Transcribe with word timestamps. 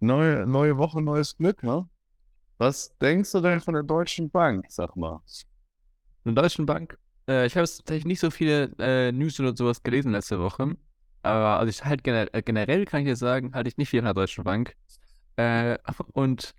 neue, 0.00 0.46
neue 0.46 0.76
Woche, 0.76 1.00
neues 1.00 1.36
Glück, 1.36 1.62
ne? 1.62 1.88
Was 2.58 2.96
denkst 2.98 3.32
du 3.32 3.40
denn 3.40 3.60
von 3.60 3.74
der 3.74 3.82
Deutschen 3.82 4.30
Bank, 4.30 4.66
sag 4.68 4.96
mal? 4.96 5.20
Von 6.22 6.34
der 6.34 6.42
Deutschen 6.42 6.66
Bank? 6.66 6.98
Äh, 7.28 7.46
ich 7.46 7.56
habe 7.56 7.66
tatsächlich 7.66 8.04
nicht 8.04 8.20
so 8.20 8.30
viele 8.30 8.72
äh, 8.78 9.12
News 9.12 9.40
oder 9.40 9.56
sowas 9.56 9.82
gelesen 9.82 10.12
letzte 10.12 10.40
Woche. 10.40 10.76
Aber 11.22 11.58
also 11.58 11.70
ich 11.70 11.84
halt 11.84 12.04
generell, 12.04 12.28
äh, 12.32 12.42
generell 12.42 12.84
kann 12.84 13.00
ich 13.00 13.06
dir 13.06 13.16
sagen, 13.16 13.54
halte 13.54 13.68
ich 13.68 13.76
nicht 13.76 13.88
viel 13.88 14.00
von 14.00 14.06
der 14.06 14.14
Deutschen 14.14 14.44
Bank. 14.44 14.76
Äh, 15.36 15.78
und 16.12 16.54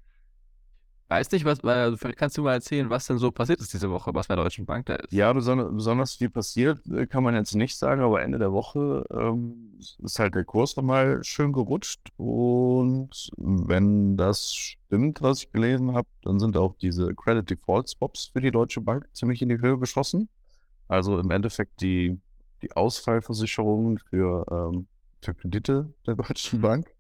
weiß 1.12 1.30
nicht, 1.32 1.44
was, 1.44 1.62
also 1.64 1.98
vielleicht 1.98 2.18
kannst 2.18 2.38
du 2.38 2.44
mal 2.44 2.54
erzählen, 2.54 2.90
was 2.90 3.06
denn 3.06 3.18
so 3.18 3.32
passiert 3.32 3.60
ist 3.60 3.74
diese 3.74 3.92
Woche, 3.92 4.12
was 4.14 4.28
bei 4.28 4.36
der 4.36 4.46
Deutschen 4.46 4.66
Bank 4.66 4.86
da 4.86 4.96
ist. 4.96 5.12
Ja, 5.12 5.34
besonders, 5.34 6.16
viel 6.16 6.30
passiert, 6.30 6.80
äh, 6.88 7.06
kann 7.06 7.24
man 7.24 7.36
jetzt 7.36 7.54
nicht 7.54 7.78
sagen, 7.78 8.02
aber 8.02 8.22
Ende 8.22 8.40
der 8.40 8.54
Woche 8.54 9.04
ähm, 9.12 9.78
ist 9.78 10.20
halt 10.20 10.36
der 10.36 10.46
Kurs 10.46 10.78
nochmal 10.78 11.22
schön 11.24 11.52
gerutscht. 11.52 12.00
Und 12.16 13.30
wenn 13.36 14.16
das 14.16 14.54
stimmt, 14.54 15.22
was 15.22 15.44
ich 15.44 15.52
gelesen 15.52 15.94
habe, 15.94 16.08
dann 16.24 16.40
sind 16.40 16.56
auch 16.56 16.76
diese 16.78 17.14
Credit 17.14 17.50
Default 17.50 17.90
Swaps 17.90 18.28
für 18.32 18.40
die 18.40 18.52
Deutsche 18.52 18.80
Bank 18.80 19.06
ziemlich 19.12 19.42
in 19.42 19.50
die 19.50 19.60
Höhe 19.60 19.78
geschossen. 19.78 20.30
Also 20.88 21.20
im 21.20 21.30
Endeffekt 21.30 21.82
die, 21.82 22.20
die 22.62 22.72
Ausfallversicherung 22.72 24.00
für, 24.10 24.46
ähm, 24.50 24.88
für 25.22 25.34
Kredite 25.34 25.94
der 26.08 26.16
Deutschen 26.16 26.60
mhm. 26.60 26.64
Bank. 26.64 26.96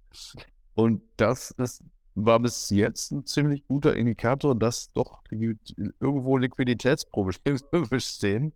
Und 0.75 1.01
das 1.15 1.51
ist 1.51 1.81
war 2.15 2.39
bis 2.39 2.69
jetzt 2.69 3.11
ein 3.11 3.25
ziemlich 3.25 3.65
guter 3.67 3.95
Indikator, 3.95 4.55
dass 4.55 4.91
doch 4.93 5.23
irgendwo 5.29 6.37
Liquiditätsprobleme 6.37 7.87
bestehen 7.89 8.53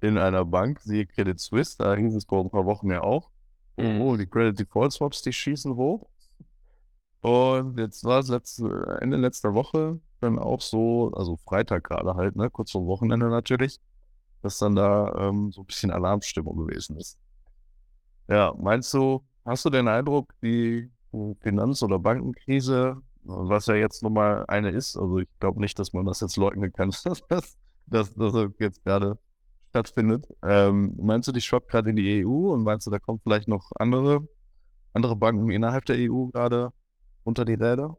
in 0.00 0.18
einer 0.18 0.44
Bank, 0.44 0.80
siehe 0.80 1.06
Credit 1.06 1.38
Suisse, 1.38 1.76
da 1.78 1.94
hieß 1.94 2.14
es 2.14 2.24
vor 2.24 2.44
ein 2.44 2.50
paar 2.50 2.66
Wochen 2.66 2.90
ja 2.90 3.02
auch. 3.02 3.30
Mhm. 3.76 4.00
Oh, 4.00 4.16
die 4.16 4.26
Credit 4.26 4.58
Default 4.58 4.92
Swaps, 4.92 5.22
die 5.22 5.32
schießen 5.32 5.74
hoch. 5.74 6.08
Und 7.20 7.78
jetzt 7.78 8.04
war 8.04 8.20
es 8.20 8.28
letzte, 8.28 8.98
Ende 9.00 9.16
letzter 9.16 9.54
Woche 9.54 10.00
dann 10.20 10.38
auch 10.38 10.60
so, 10.60 11.12
also 11.14 11.36
Freitag 11.36 11.84
gerade 11.84 12.14
halt, 12.14 12.36
ne, 12.36 12.50
kurz 12.50 12.72
vor 12.72 12.86
Wochenende 12.86 13.28
natürlich, 13.28 13.80
dass 14.42 14.58
dann 14.58 14.76
da 14.76 15.12
ähm, 15.28 15.50
so 15.52 15.62
ein 15.62 15.66
bisschen 15.66 15.90
Alarmstimmung 15.90 16.56
gewesen 16.56 16.96
ist. 16.96 17.18
Ja, 18.28 18.54
meinst 18.58 18.92
du, 18.94 19.24
hast 19.44 19.64
du 19.64 19.70
den 19.70 19.88
Eindruck, 19.88 20.32
die 20.42 20.90
Finanz- 21.40 21.82
oder 21.82 21.98
Bankenkrise, 21.98 23.00
was 23.28 23.66
ja 23.66 23.74
jetzt 23.74 24.02
nochmal 24.02 24.44
eine 24.48 24.70
ist. 24.70 24.96
Also 24.96 25.18
ich 25.18 25.28
glaube 25.40 25.60
nicht, 25.60 25.78
dass 25.78 25.92
man 25.92 26.06
das 26.06 26.20
jetzt 26.20 26.36
leugnen 26.36 26.72
kann, 26.72 26.90
dass 27.04 27.22
das, 27.28 28.14
das 28.14 28.50
jetzt 28.58 28.84
gerade 28.84 29.18
stattfindet. 29.70 30.26
Ähm, 30.42 30.94
meinst 30.98 31.28
du, 31.28 31.32
die 31.32 31.40
schwappt 31.40 31.70
gerade 31.70 31.90
in 31.90 31.96
die 31.96 32.24
EU 32.24 32.52
und 32.52 32.62
meinst 32.64 32.86
du, 32.86 32.90
da 32.90 32.98
kommen 32.98 33.20
vielleicht 33.22 33.48
noch 33.48 33.70
andere, 33.76 34.26
andere 34.94 35.16
Banken 35.16 35.50
innerhalb 35.50 35.84
der 35.84 35.96
EU 35.98 36.26
gerade 36.26 36.72
unter 37.24 37.44
die 37.44 37.54
Räder? 37.54 37.98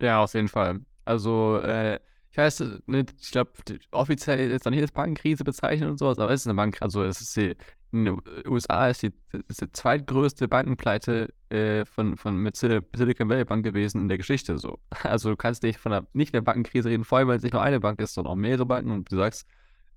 Ja, 0.00 0.22
auf 0.22 0.34
jeden 0.34 0.48
Fall. 0.48 0.80
Also 1.04 1.58
äh, 1.58 1.98
ich 2.36 2.38
weiß 2.38 2.64
nicht, 2.84 3.14
ich 3.18 3.30
glaube, 3.30 3.52
offiziell 3.92 4.50
ist 4.50 4.66
noch 4.66 4.70
nicht 4.70 4.82
als 4.82 4.92
Bankenkrise 4.92 5.42
bezeichnet 5.42 5.88
und 5.88 5.96
sowas, 5.96 6.18
aber 6.18 6.30
es 6.32 6.42
ist 6.42 6.46
eine 6.46 6.54
Bank, 6.54 6.76
also 6.82 7.02
es 7.02 7.22
ist 7.22 7.34
die, 7.34 7.56
in 7.92 8.04
den 8.04 8.20
USA 8.46 8.88
ist 8.88 9.02
die, 9.02 9.14
ist 9.48 9.62
die 9.62 9.72
zweitgrößte 9.72 10.46
Bankenpleite 10.46 11.32
äh, 11.48 11.86
von, 11.86 12.18
von 12.18 12.36
mit 12.36 12.54
Silicon 12.54 13.30
Valley 13.30 13.46
Bank 13.46 13.64
gewesen 13.64 14.02
in 14.02 14.08
der 14.08 14.18
Geschichte 14.18 14.58
so. 14.58 14.78
Also 15.02 15.30
du 15.30 15.36
kannst 15.36 15.62
nicht 15.62 15.78
von 15.78 15.94
einer, 15.94 16.06
nicht 16.12 16.34
der 16.34 16.42
Bankenkrise 16.42 16.90
reden, 16.90 17.04
vor 17.04 17.16
allem, 17.16 17.28
weil 17.28 17.38
es 17.38 17.42
nicht 17.42 17.54
nur 17.54 17.62
eine 17.62 17.80
Bank 17.80 18.02
ist, 18.02 18.12
sondern 18.12 18.32
auch 18.32 18.36
mehrere 18.36 18.66
Banken 18.66 18.90
und 18.90 19.10
du 19.10 19.16
sagst, 19.16 19.46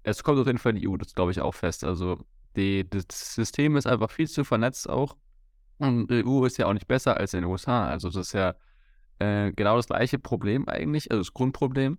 es 0.03 0.23
kommt 0.23 0.39
auf 0.39 0.47
jeden 0.47 0.59
Fall 0.59 0.77
in 0.77 0.81
die 0.81 0.87
EU, 0.87 0.95
das 0.95 1.13
glaube 1.13 1.31
ich 1.31 1.41
auch 1.41 1.53
fest. 1.53 1.83
Also 1.83 2.19
die, 2.55 2.89
das 2.89 3.35
System 3.35 3.75
ist 3.75 3.85
einfach 3.85 4.11
viel 4.11 4.29
zu 4.29 4.45
vernetzt 4.45 4.89
auch. 4.89 5.17
Und 5.77 6.07
die 6.09 6.25
EU 6.25 6.45
ist 6.45 6.57
ja 6.57 6.67
auch 6.67 6.73
nicht 6.73 6.87
besser 6.87 7.17
als 7.17 7.33
in 7.33 7.41
den 7.41 7.51
USA. 7.51 7.89
Also 7.89 8.07
das 8.09 8.27
ist 8.27 8.33
ja 8.33 8.55
äh, 9.19 9.51
genau 9.51 9.75
das 9.75 9.87
gleiche 9.87 10.19
Problem 10.19 10.69
eigentlich, 10.69 11.11
also 11.11 11.19
das 11.19 11.33
Grundproblem. 11.33 11.97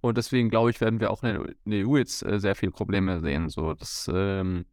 Und 0.00 0.16
deswegen 0.16 0.48
glaube 0.48 0.70
ich, 0.70 0.80
werden 0.80 1.00
wir 1.00 1.10
auch 1.10 1.22
in 1.22 1.54
der 1.64 1.86
EU 1.86 1.96
jetzt 1.96 2.24
äh, 2.24 2.38
sehr 2.38 2.54
viele 2.54 2.72
Probleme 2.72 3.20
sehen. 3.20 3.48
So, 3.48 3.74
das 3.74 4.10
ähm, 4.12 4.64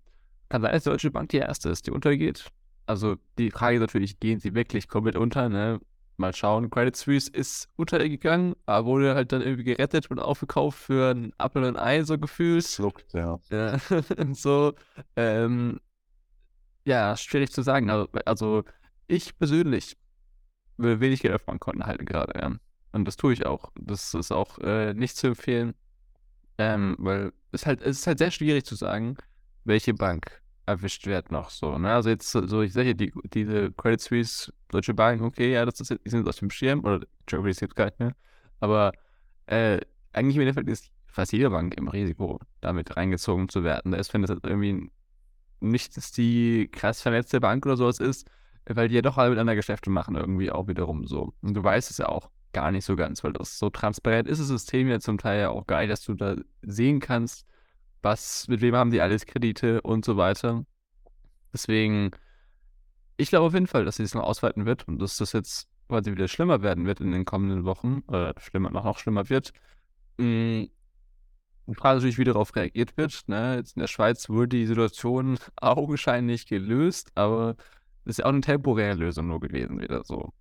kann 0.49 0.61
sein, 0.61 0.71
dass 0.71 0.83
die 0.83 0.89
Deutsche 0.89 1.11
Bank 1.11 1.29
die 1.29 1.37
erste 1.37 1.69
ist, 1.69 1.87
die 1.87 1.91
untergeht. 1.91 2.45
Also 2.85 3.15
die 3.39 3.49
Frage 3.49 3.77
ist 3.77 3.81
natürlich, 3.81 4.19
gehen 4.19 4.39
sie 4.39 4.53
wirklich 4.53 4.87
komplett 4.87 5.15
unter? 5.15 5.49
Ne? 5.49 5.79
Mal 6.17 6.33
schauen. 6.33 6.69
Credit 6.69 6.95
Suisse 6.95 7.31
ist 7.31 7.67
untergegangen, 7.75 8.55
aber 8.67 8.85
wurde 8.85 9.15
halt 9.15 9.31
dann 9.31 9.41
irgendwie 9.41 9.63
gerettet 9.63 10.09
und 10.11 10.19
aufgekauft 10.19 10.77
für 10.79 11.11
ein 11.11 11.33
Apfel 11.37 11.63
und 11.63 11.75
ein 11.75 11.83
Ei, 11.83 12.03
so 12.03 12.17
gefühlt. 12.17 12.63
Schluckt, 12.65 13.11
ja. 13.13 13.39
ja 13.49 13.77
so, 14.33 14.73
ähm, 15.15 15.79
ja, 16.85 17.17
schwierig 17.17 17.51
zu 17.51 17.63
sagen. 17.63 17.89
Also, 17.89 18.07
also 18.25 18.63
ich 19.07 19.37
persönlich 19.37 19.97
will 20.77 20.99
wenig 20.99 21.21
Geld 21.21 21.33
auf 21.33 21.47
meinen 21.47 21.59
Konten 21.59 21.85
halten 21.85 22.05
gerade, 22.05 22.39
ja. 22.39 22.51
Und 22.95 23.03
das 23.03 23.17
tue 23.17 23.33
ich 23.33 23.45
auch. 23.45 23.73
Das 23.77 24.13
ist 24.13 24.31
auch 24.31 24.57
äh, 24.59 24.93
nicht 24.93 25.17
zu 25.17 25.27
empfehlen, 25.27 25.73
ähm, 26.57 26.95
weil 26.97 27.33
es 27.51 27.65
halt, 27.65 27.81
es 27.81 27.99
ist 27.99 28.07
halt 28.07 28.19
sehr 28.19 28.31
schwierig 28.31 28.63
zu 28.63 28.75
sagen, 28.75 29.17
welche 29.65 29.93
Bank 29.93 30.41
erwischt 30.65 31.05
wird 31.05 31.29
noch 31.29 31.49
so. 31.49 31.77
Ne? 31.77 31.91
Also 31.93 32.09
jetzt 32.09 32.31
so, 32.31 32.61
ich 32.61 32.71
sehe 32.71 32.95
die, 32.95 33.11
diese 33.33 33.73
Credit 33.73 33.99
Suisse, 33.99 34.53
Deutsche 34.69 34.93
Bank, 34.93 35.21
okay, 35.21 35.51
ja, 35.51 35.65
das 35.65 35.81
ist, 35.81 35.89
die 36.05 36.09
sind 36.09 36.25
aus 36.25 36.37
dem 36.37 36.49
Schirm, 36.49 36.85
oder 36.85 37.05
Germany 37.25 37.51
ist 37.51 37.59
jetzt 37.59 37.75
gar 37.75 37.87
nicht 37.87 37.99
mehr. 37.99 38.15
Aber 38.61 38.93
äh, 39.47 39.81
eigentlich 40.13 40.37
im 40.37 40.43
Endeffekt 40.43 40.69
ist 40.69 40.89
fast 41.05 41.33
jede 41.33 41.49
Bank 41.49 41.75
im 41.75 41.89
Risiko, 41.89 42.39
damit 42.61 42.95
reingezogen 42.95 43.49
zu 43.49 43.65
werden. 43.65 43.91
Da 43.91 43.97
ist, 43.97 44.13
wenn 44.13 44.21
das 44.21 44.37
irgendwie 44.41 44.89
nicht 45.59 45.97
dass 45.97 46.13
die 46.13 46.69
krass 46.71 47.01
vernetzte 47.01 47.41
Bank 47.41 47.65
oder 47.65 47.75
sowas 47.75 47.99
ist, 47.99 48.29
weil 48.65 48.87
die 48.87 48.95
ja 48.95 49.01
doch 49.01 49.17
alle 49.17 49.31
miteinander 49.31 49.55
Geschäfte 49.55 49.89
machen, 49.89 50.15
irgendwie 50.15 50.49
auch 50.49 50.69
wiederum 50.69 51.05
so. 51.07 51.33
Und 51.41 51.55
du 51.55 51.61
weißt 51.61 51.91
es 51.91 51.97
ja 51.97 52.07
auch 52.07 52.29
gar 52.55 52.71
nicht 52.71 52.85
so 52.85 52.95
ganz, 52.95 53.21
weil 53.23 53.33
das 53.33 53.59
so 53.59 53.69
transparent 53.69 54.29
ist, 54.29 54.39
das 54.39 54.47
System 54.47 54.87
ja 54.87 54.99
zum 55.01 55.17
Teil 55.17 55.41
ja 55.41 55.49
auch 55.49 55.67
geil, 55.67 55.89
dass 55.89 56.01
du 56.01 56.13
da 56.13 56.37
sehen 56.61 57.01
kannst, 57.01 57.45
was, 58.01 58.47
mit 58.47 58.61
wem 58.61 58.75
haben 58.75 58.91
die 58.91 59.01
alles 59.01 59.25
Kredite 59.25 59.81
und 59.81 60.05
so 60.05 60.15
weiter. 60.15 60.65
Deswegen, 61.51 62.11
ich 63.17 63.27
glaube 63.27 63.47
auf 63.47 63.53
jeden 63.53 63.67
Fall, 63.67 63.83
dass 63.83 63.97
sie 63.97 64.03
es 64.03 64.13
noch 64.15 64.23
ausweiten 64.23 64.65
wird 64.65 64.87
und 64.87 64.99
dass 64.99 65.17
das 65.17 65.33
jetzt 65.33 65.67
quasi 65.89 66.11
wieder 66.11 66.29
schlimmer 66.29 66.61
werden 66.61 66.85
wird 66.85 67.01
in 67.01 67.11
den 67.11 67.25
kommenden 67.25 67.65
Wochen, 67.65 68.03
oder 68.07 68.33
schlimmer, 68.39 68.69
noch, 68.69 68.85
noch 68.85 68.99
schlimmer 68.99 69.29
wird. 69.29 69.51
Mhm. 70.17 70.69
Die 71.67 71.73
Frage 71.73 71.95
natürlich, 71.95 72.17
wie 72.17 72.23
darauf 72.23 72.55
reagiert 72.55 72.95
wird. 72.95 73.27
Ne? 73.27 73.55
Jetzt 73.55 73.75
in 73.75 73.81
der 73.81 73.87
Schweiz 73.87 74.29
wurde 74.29 74.49
die 74.49 74.65
Situation 74.65 75.37
augenscheinlich 75.57 76.47
gelöst, 76.47 77.11
aber 77.15 77.55
das 78.05 78.11
ist 78.13 78.17
ja 78.19 78.25
auch 78.25 78.29
eine 78.29 78.41
temporäre 78.41 78.95
Lösung 78.95 79.27
nur 79.27 79.41
gewesen, 79.41 79.81
wieder 79.81 80.03
so. 80.05 80.31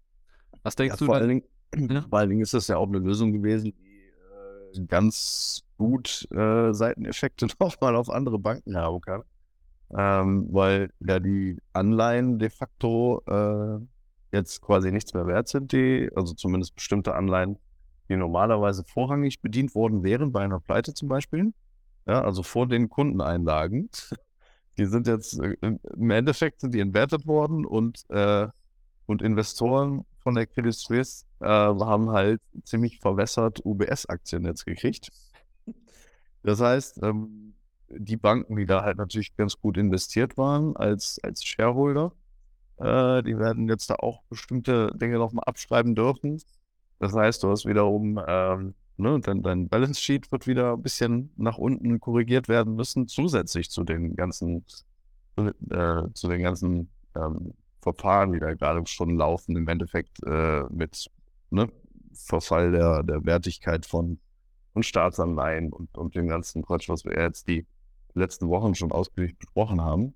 Was 0.62 0.76
denkst 0.76 0.94
ja, 0.94 0.98
du? 0.98 1.06
Vor 1.06 1.16
allen, 1.16 1.28
Dingen, 1.28 1.42
ja? 1.76 2.02
vor 2.02 2.18
allen 2.18 2.30
Dingen 2.30 2.42
ist 2.42 2.54
das 2.54 2.68
ja 2.68 2.76
auch 2.76 2.88
eine 2.88 2.98
Lösung 2.98 3.32
gewesen, 3.32 3.72
die 3.72 4.80
äh, 4.80 4.86
ganz 4.86 5.62
gut 5.76 6.28
äh, 6.32 6.72
Seiteneffekte 6.72 7.46
nochmal 7.60 7.96
auf 7.96 8.10
andere 8.10 8.38
Banken 8.38 8.76
haben 8.76 9.00
kann. 9.00 9.22
Ähm, 9.96 10.48
weil 10.50 10.90
ja 11.00 11.20
die 11.20 11.58
Anleihen 11.72 12.38
de 12.38 12.50
facto 12.50 13.22
äh, 13.26 13.78
jetzt 14.32 14.60
quasi 14.60 14.90
nichts 14.90 15.14
mehr 15.14 15.26
wert 15.26 15.48
sind, 15.48 15.72
die, 15.72 16.10
also 16.16 16.34
zumindest 16.34 16.74
bestimmte 16.74 17.14
Anleihen, 17.14 17.58
die 18.08 18.16
normalerweise 18.16 18.84
vorrangig 18.84 19.40
bedient 19.40 19.74
worden 19.74 20.02
wären, 20.02 20.32
bei 20.32 20.40
einer 20.40 20.60
Pleite 20.60 20.94
zum 20.94 21.08
Beispiel. 21.08 21.52
Ja, 22.06 22.22
also 22.22 22.42
vor 22.42 22.66
den 22.66 22.88
Kundeneinlagen. 22.88 23.88
Die 24.76 24.86
sind 24.86 25.06
jetzt 25.06 25.38
äh, 25.38 25.56
im 25.62 26.10
Endeffekt 26.10 26.60
sind 26.60 26.74
die 26.74 26.80
entwertet 26.80 27.28
worden 27.28 27.64
und, 27.64 28.02
äh, 28.10 28.48
und 29.06 29.22
Investoren 29.22 30.04
von 30.24 30.34
der 30.34 30.46
Credit 30.46 30.74
Suisse 30.74 31.24
äh, 31.40 31.46
haben 31.46 32.10
halt 32.10 32.40
ziemlich 32.64 32.98
verwässert 32.98 33.60
UBS-Aktien 33.64 34.44
jetzt 34.44 34.64
gekriegt. 34.64 35.12
Das 36.42 36.60
heißt, 36.60 37.02
ähm, 37.02 37.54
die 37.88 38.16
Banken, 38.16 38.56
die 38.56 38.66
da 38.66 38.82
halt 38.82 38.98
natürlich 38.98 39.36
ganz 39.36 39.58
gut 39.60 39.76
investiert 39.76 40.36
waren 40.36 40.76
als, 40.76 41.20
als 41.22 41.44
Shareholder, 41.44 42.12
äh, 42.78 43.22
die 43.22 43.38
werden 43.38 43.68
jetzt 43.68 43.90
da 43.90 43.96
auch 43.96 44.22
bestimmte 44.24 44.90
Dinge 44.94 45.18
nochmal 45.18 45.44
abschreiben 45.46 45.94
dürfen. 45.94 46.42
Das 46.98 47.14
heißt, 47.14 47.42
du 47.42 47.50
hast 47.50 47.66
wiederum, 47.66 48.20
ähm, 48.26 48.74
ne, 48.96 49.20
dein, 49.20 49.42
dein 49.42 49.68
Balance 49.68 50.00
Sheet 50.00 50.32
wird 50.32 50.46
wieder 50.46 50.72
ein 50.72 50.82
bisschen 50.82 51.32
nach 51.36 51.58
unten 51.58 52.00
korrigiert 52.00 52.48
werden 52.48 52.74
müssen, 52.74 53.08
zusätzlich 53.08 53.70
zu 53.70 53.84
den 53.84 54.16
ganzen, 54.16 54.64
äh, 55.36 56.02
zu 56.14 56.28
den 56.28 56.42
ganzen 56.42 56.90
ähm, 57.14 57.54
Verfahren, 57.84 58.32
die 58.32 58.40
da 58.40 58.54
gerade 58.54 58.84
schon 58.86 59.16
laufen, 59.16 59.56
im 59.56 59.68
Endeffekt 59.68 60.22
äh, 60.24 60.64
mit 60.70 61.10
ne, 61.50 61.68
Verfall 62.14 62.72
der, 62.72 63.02
der 63.02 63.24
Wertigkeit 63.24 63.86
von 63.86 64.18
und 64.72 64.84
Staatsanleihen 64.84 65.72
und, 65.72 65.96
und 65.96 66.16
dem 66.16 66.26
ganzen 66.26 66.62
Quatsch, 66.62 66.88
was 66.88 67.04
wir 67.04 67.12
jetzt 67.12 67.46
die 67.46 67.64
letzten 68.14 68.48
Wochen 68.48 68.74
schon 68.74 68.90
ausführlich 68.90 69.38
besprochen 69.38 69.80
haben. 69.80 70.14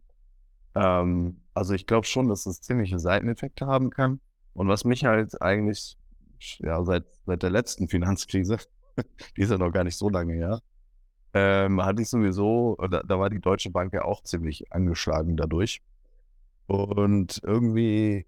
Ähm, 0.74 1.42
also 1.54 1.74
ich 1.74 1.86
glaube 1.86 2.06
schon, 2.06 2.28
dass 2.28 2.46
es 2.46 2.60
ziemliche 2.60 2.98
Seiteneffekte 2.98 3.66
haben 3.66 3.90
kann. 3.90 4.20
Und 4.54 4.66
was 4.66 4.84
mich 4.84 5.04
halt 5.04 5.40
eigentlich 5.40 5.96
ja, 6.58 6.82
seit, 6.84 7.04
seit 7.26 7.42
der 7.42 7.50
letzten 7.50 7.88
Finanzkrise, 7.88 8.58
die 9.36 9.42
ist 9.42 9.50
ja 9.50 9.58
noch 9.58 9.72
gar 9.72 9.84
nicht 9.84 9.96
so 9.96 10.08
lange 10.08 10.34
her, 10.34 10.60
ähm, 11.34 11.84
hatte 11.84 12.02
ich 12.02 12.08
sowieso, 12.08 12.76
da, 12.90 13.02
da 13.02 13.18
war 13.18 13.30
die 13.30 13.40
Deutsche 13.40 13.70
Bank 13.70 13.92
ja 13.92 14.02
auch 14.04 14.22
ziemlich 14.22 14.72
angeschlagen 14.72 15.36
dadurch. 15.36 15.82
Und 16.68 17.40
irgendwie 17.44 18.26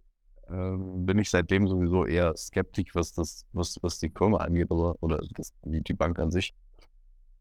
ähm, 0.48 1.04
bin 1.04 1.18
ich 1.18 1.30
seitdem 1.30 1.68
sowieso 1.68 2.06
eher 2.06 2.34
skeptisch, 2.36 2.94
was 2.94 3.12
das, 3.12 3.44
was, 3.52 3.78
was 3.82 3.98
die 3.98 4.10
Firma 4.10 4.38
angeht 4.38 4.70
oder, 4.70 4.96
oder 5.02 5.20
das, 5.34 5.52
die, 5.62 5.82
die 5.82 5.92
Bank 5.92 6.18
an 6.18 6.30
sich. 6.30 6.54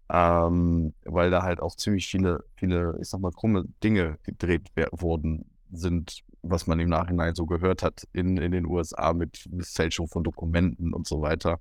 Ähm, 0.09 0.93
weil 1.05 1.31
da 1.31 1.43
halt 1.43 1.61
auch 1.61 1.75
ziemlich 1.75 2.07
viele, 2.07 2.43
viele, 2.57 2.97
ich 3.01 3.09
sag 3.09 3.21
mal, 3.21 3.31
krumme 3.31 3.65
Dinge 3.81 4.17
gedreht 4.23 4.69
worden 4.91 5.45
sind, 5.71 6.21
was 6.41 6.67
man 6.67 6.79
im 6.81 6.89
Nachhinein 6.89 7.33
so 7.33 7.45
gehört 7.45 7.81
hat 7.81 8.05
in, 8.11 8.35
in 8.37 8.51
den 8.51 8.65
USA 8.65 9.13
mit 9.13 9.47
Fälschung 9.61 10.09
von 10.09 10.23
Dokumenten 10.25 10.93
und 10.93 11.07
so 11.07 11.21
weiter, 11.21 11.59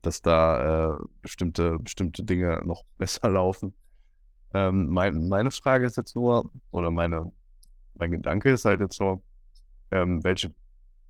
dass 0.00 0.22
da 0.22 0.94
äh, 0.94 0.98
bestimmte, 1.20 1.78
bestimmte 1.78 2.24
Dinge 2.24 2.62
noch 2.64 2.84
besser 2.98 3.28
laufen. 3.28 3.74
Ähm, 4.54 4.88
mein, 4.88 5.28
meine 5.28 5.50
Frage 5.50 5.84
ist 5.84 5.96
jetzt 5.98 6.16
nur, 6.16 6.50
oder 6.70 6.90
meine, 6.90 7.32
mein 7.98 8.10
Gedanke 8.10 8.50
ist 8.50 8.64
halt 8.64 8.80
jetzt 8.80 9.00
nur, 9.00 9.22
ähm, 9.90 10.22
welche, 10.24 10.52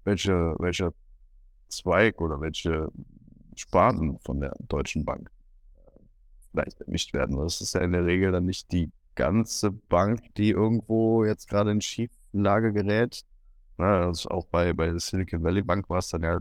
welche, 0.05 0.55
welche 0.59 0.93
Zweig 1.69 2.21
oder 2.21 2.41
welche 2.41 2.91
Sparten 3.57 4.19
von 4.21 4.41
der 4.41 4.55
Deutschen 4.69 5.05
Bank 5.05 5.31
äh, 5.77 6.01
vielleicht 6.51 6.81
erwischt 6.81 7.13
werden. 7.13 7.37
Das 7.37 7.61
ist 7.61 7.75
ja 7.75 7.81
in 7.81 7.93
der 7.93 8.07
Regel 8.07 8.33
dann 8.33 8.47
nicht 8.47 8.73
die 8.73 8.91
ganze 9.15 9.73
Bank, 9.73 10.35
die 10.37 10.51
irgendwo 10.51 11.25
jetzt 11.25 11.49
gerade 11.49 11.73
in 11.73 11.81
Schieflage 11.81 12.73
gerät. 12.73 13.25
Na, 13.77 14.07
also 14.07 14.31
auch 14.31 14.47
bei, 14.47 14.73
bei 14.73 14.87
der 14.87 15.01
Silicon 15.01 15.43
Valley 15.43 15.63
Bank 15.63 15.89
war 15.91 15.99
es 15.99 16.09
dann 16.09 16.23
ja 16.23 16.41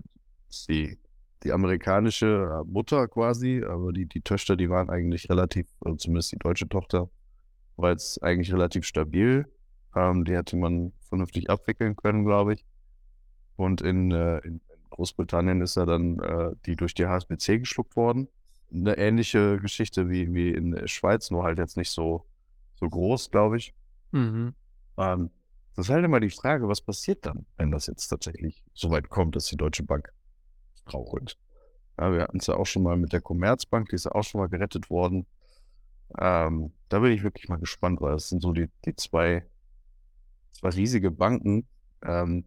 die, 0.70 0.98
die 1.44 1.52
amerikanische 1.52 2.64
Mutter 2.66 3.08
quasi, 3.08 3.64
aber 3.68 3.92
die, 3.92 4.06
die 4.06 4.22
Töchter, 4.22 4.56
die 4.56 4.70
waren 4.70 4.90
eigentlich 4.90 5.30
relativ, 5.30 5.68
also 5.82 5.98
zumindest 5.98 6.32
die 6.32 6.38
deutsche 6.38 6.68
Tochter, 6.70 7.10
war 7.76 7.92
jetzt 7.92 8.24
eigentlich 8.24 8.52
relativ 8.54 8.86
stabil. 8.86 9.46
Ähm, 9.98 10.26
die 10.26 10.36
hätte 10.36 10.56
man 10.56 10.94
vernünftig 11.10 11.50
abwickeln 11.50 11.96
können, 11.96 12.24
glaube 12.24 12.54
ich. 12.54 12.66
Und 13.56 13.82
in, 13.82 14.12
äh, 14.12 14.38
in 14.40 14.62
Großbritannien 14.92 15.62
ist 15.62 15.76
er 15.76 15.88
dann 15.88 16.20
äh, 16.20 16.52
die 16.68 16.76
durch 16.76 16.94
die 16.94 17.08
HSBC 17.08 17.60
geschluckt 17.60 17.96
worden. 17.96 18.28
Eine 18.72 18.98
ähnliche 18.98 19.58
Geschichte 19.58 20.10
wie, 20.10 20.32
wie 20.34 20.52
in 20.52 20.72
der 20.72 20.88
Schweiz, 20.88 21.32
nur 21.32 21.44
halt 21.44 21.58
jetzt 21.58 21.78
nicht 21.78 21.90
so, 21.90 22.26
so 22.76 22.88
groß, 22.88 23.32
glaube 23.32 23.58
ich. 23.58 23.74
Mhm. 24.12 24.54
Ähm, 24.98 25.32
das 25.76 25.88
ist 25.88 25.94
halt 25.94 26.06
immer 26.06 26.20
die 26.20 26.30
Frage, 26.30 26.68
was 26.68 26.82
passiert 26.82 27.26
dann, 27.26 27.48
wenn 27.56 27.72
das 27.72 27.88
jetzt 27.88 28.08
tatsächlich 28.08 28.64
so 28.74 28.92
weit 28.92 29.10
kommt, 29.10 29.36
dass 29.36 29.46
die 29.46 29.58
Deutsche 29.58 29.84
Bank 29.84 30.12
strauchelt. 30.82 31.38
Ja, 32.00 32.12
wir 32.12 32.22
hatten 32.22 32.38
es 32.38 32.48
ja 32.48 32.56
auch 32.56 32.66
schon 32.66 32.84
mal 32.84 32.98
mit 32.98 33.14
der 33.14 33.22
Commerzbank, 33.22 33.90
die 33.90 33.96
ist 33.96 34.06
ja 34.06 34.12
auch 34.12 34.24
schon 34.24 34.42
mal 34.42 34.50
gerettet 34.50 34.92
worden. 34.92 35.26
Ähm, 36.20 36.74
da 36.90 37.00
bin 37.00 37.12
ich 37.12 37.24
wirklich 37.24 37.50
mal 37.50 37.58
gespannt, 37.58 38.00
weil 38.02 38.16
es 38.16 38.30
sind 38.30 38.42
so 38.42 38.54
die, 38.54 38.70
die 38.86 38.96
zwei 38.96 39.44
zwar 40.52 40.74
riesige 40.74 41.12
Banken, 41.12 41.68
ähm, 42.04 42.46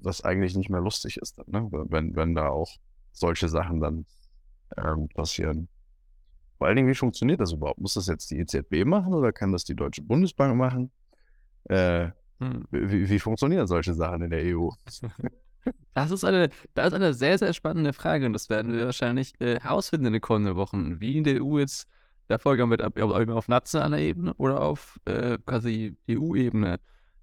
was 0.00 0.22
eigentlich 0.22 0.56
nicht 0.56 0.70
mehr 0.70 0.80
lustig 0.80 1.16
ist, 1.16 1.38
ne? 1.48 1.68
wenn, 1.70 2.14
wenn 2.14 2.34
da 2.34 2.48
auch 2.48 2.76
solche 3.12 3.48
Sachen 3.48 3.80
dann 3.80 4.06
ähm, 4.76 5.08
passieren. 5.08 5.68
Vor 6.56 6.66
allen 6.66 6.76
Dingen, 6.76 6.88
wie 6.88 6.94
funktioniert 6.94 7.40
das 7.40 7.52
überhaupt? 7.52 7.80
Muss 7.80 7.94
das 7.94 8.06
jetzt 8.06 8.30
die 8.30 8.38
EZB 8.38 8.84
machen 8.84 9.14
oder 9.14 9.32
kann 9.32 9.52
das 9.52 9.64
die 9.64 9.76
Deutsche 9.76 10.02
Bundesbank 10.02 10.56
machen? 10.56 10.90
Äh, 11.64 12.10
hm. 12.40 12.64
wie, 12.70 13.08
wie, 13.08 13.18
funktionieren 13.18 13.66
solche 13.66 13.94
Sachen 13.94 14.22
in 14.22 14.30
der 14.30 14.56
EU? 14.56 14.70
Das 15.94 16.10
ist 16.10 16.24
eine, 16.24 16.50
das 16.74 16.88
ist 16.88 16.94
eine 16.94 17.14
sehr, 17.14 17.38
sehr 17.38 17.52
spannende 17.52 17.92
Frage 17.92 18.26
und 18.26 18.32
das 18.32 18.48
werden 18.48 18.72
wir 18.72 18.86
wahrscheinlich 18.86 19.34
äh, 19.40 19.60
herausfinden 19.60 20.06
in 20.06 20.12
den 20.14 20.22
kommenden 20.22 20.56
Wochen, 20.56 21.00
wie 21.00 21.16
in 21.16 21.24
der 21.24 21.42
EU 21.42 21.58
jetzt 21.58 21.88
der 22.28 22.38
Vorgang 22.38 22.70
wird, 22.70 22.82
ob 22.82 22.98
auf 23.00 23.48
nationaler 23.48 23.98
Ebene 23.98 24.34
oder 24.34 24.60
auf 24.60 25.00
äh, 25.06 25.38
quasi 25.44 25.96
EU-Ebene 26.10 26.78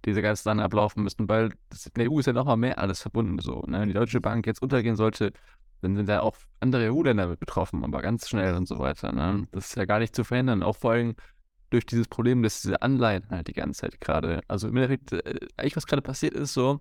diese 0.05 0.21
ganzen 0.21 0.43
Sachen 0.43 0.59
ablaufen 0.59 1.03
müssen, 1.03 1.27
weil 1.27 1.51
das, 1.69 1.87
in 1.87 1.93
der 1.95 2.11
EU 2.11 2.19
ist 2.19 2.27
ja 2.27 2.33
nochmal 2.33 2.57
mehr 2.57 2.77
alles 2.79 3.01
verbunden 3.01 3.39
so. 3.39 3.63
Ne? 3.67 3.81
Wenn 3.81 3.87
die 3.87 3.93
Deutsche 3.93 4.21
Bank 4.21 4.45
jetzt 4.45 4.61
untergehen 4.61 4.95
sollte, 4.95 5.33
dann 5.81 5.95
sind 5.95 6.07
da 6.07 6.21
auch 6.21 6.37
andere 6.59 6.91
EU-Länder 6.91 7.27
mit 7.27 7.39
betroffen, 7.39 7.83
aber 7.83 8.01
ganz 8.01 8.29
schnell 8.29 8.55
und 8.55 8.67
so 8.67 8.79
weiter. 8.79 9.11
Ne? 9.11 9.47
Das 9.51 9.67
ist 9.69 9.75
ja 9.75 9.85
gar 9.85 9.99
nicht 9.99 10.15
zu 10.15 10.23
verhindern, 10.23 10.63
auch 10.63 10.77
vor 10.77 10.91
allem 10.91 11.15
durch 11.69 11.85
dieses 11.85 12.07
Problem, 12.07 12.43
dass 12.43 12.61
diese 12.61 12.81
Anleihen 12.81 13.27
halt 13.29 13.47
die 13.47 13.53
ganze 13.53 13.81
Zeit 13.81 13.99
gerade, 13.99 14.41
also 14.47 14.67
im 14.67 14.77
Endeffekt, 14.77 15.13
äh, 15.13 15.39
eigentlich 15.57 15.75
was 15.75 15.87
gerade 15.87 16.01
passiert 16.01 16.33
ist, 16.33 16.53
so, 16.53 16.79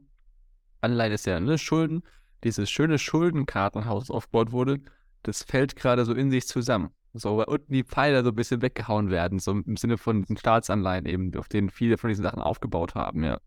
Anleihen 0.81 1.13
ist 1.13 1.27
ja, 1.27 1.41
ne, 1.41 1.59
Schulden, 1.59 2.03
dieses 2.45 2.71
schöne 2.71 2.99
Schuldenkartenhaus 2.99 4.11
aufgebaut 4.11 4.53
wurde, 4.53 4.81
das 5.23 5.43
fällt 5.43 5.77
gerade 5.77 6.05
so 6.05 6.13
in 6.13 6.31
sich 6.31 6.47
zusammen. 6.47 6.91
So, 7.15 7.37
weil 7.37 7.45
unten 7.45 7.73
die 7.73 7.85
Pfeiler 7.85 8.25
so 8.25 8.31
ein 8.31 8.35
bisschen 8.35 8.61
weggehauen 8.61 9.09
werden, 9.09 9.39
so 9.39 9.53
im 9.53 9.77
Sinne 9.77 9.99
von 9.99 10.25
den 10.25 10.37
Staatsanleihen 10.37 11.07
eben, 11.07 11.35
auf 11.37 11.49
denen 11.49 11.71
viele 11.71 11.97
von 11.97 12.09
diesen 12.09 12.25
Sachen 12.25 12.43
aufgebaut 12.43 12.97
haben, 12.97 13.23
ja. 13.23 13.39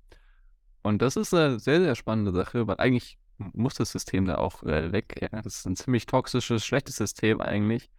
Und 0.84 1.02
das 1.02 1.18
ist 1.18 1.34
eine 1.34 1.60
sehr, 1.60 1.82
sehr 1.82 1.96
spannende 1.96 2.32
Sache, 2.32 2.66
weil 2.66 2.78
eigentlich 2.78 3.18
muss 3.38 3.76
das 3.76 3.92
System 3.92 4.26
da 4.26 4.36
auch 4.36 4.64
äh, 4.64 4.92
weg. 4.94 5.20
Ja. 5.22 5.42
Das 5.42 5.58
ist 5.58 5.68
ein 5.68 5.76
ziemlich 5.76 6.06
toxisches, 6.06 6.66
schlechtes 6.66 6.96
System 6.96 7.42
eigentlich. 7.42 7.90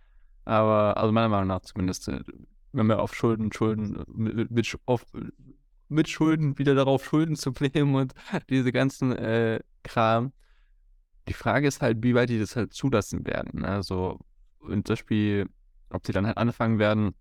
Aber, 0.47 0.97
also 0.97 1.13
meiner 1.13 1.29
Meinung 1.29 1.49
nach 1.49 1.61
zumindest, 1.61 2.09
äh, 2.09 2.23
wenn 2.73 2.87
wir 2.87 3.01
auf 3.01 3.15
Schulden, 3.15 3.53
Schulden, 3.53 4.03
mit, 4.09 4.51
mit, 4.51 4.79
auf, 4.87 5.05
mit 5.89 6.09
Schulden 6.09 6.59
wieder 6.59 6.75
darauf 6.75 7.05
Schulden 7.05 7.37
zu 7.37 7.53
nehmen 7.61 7.95
und 7.95 8.15
diese 8.49 8.73
ganzen 8.73 9.13
äh, 9.13 9.61
Kram. 9.83 10.33
Die 11.29 11.35
Frage 11.35 11.69
ist 11.69 11.83
halt, 11.83 12.03
wie 12.03 12.15
weit 12.15 12.31
die 12.31 12.39
das 12.39 12.57
halt 12.57 12.73
zulassen 12.73 13.27
werden. 13.27 13.67
Also, 13.67 14.19
zum 14.61 14.83
Beispiel 14.83 15.47
ob 15.91 16.07
sie 16.07 16.13
dann 16.13 16.27
halt 16.27 16.37
anfangen 16.37 16.79
werden, 16.79 17.15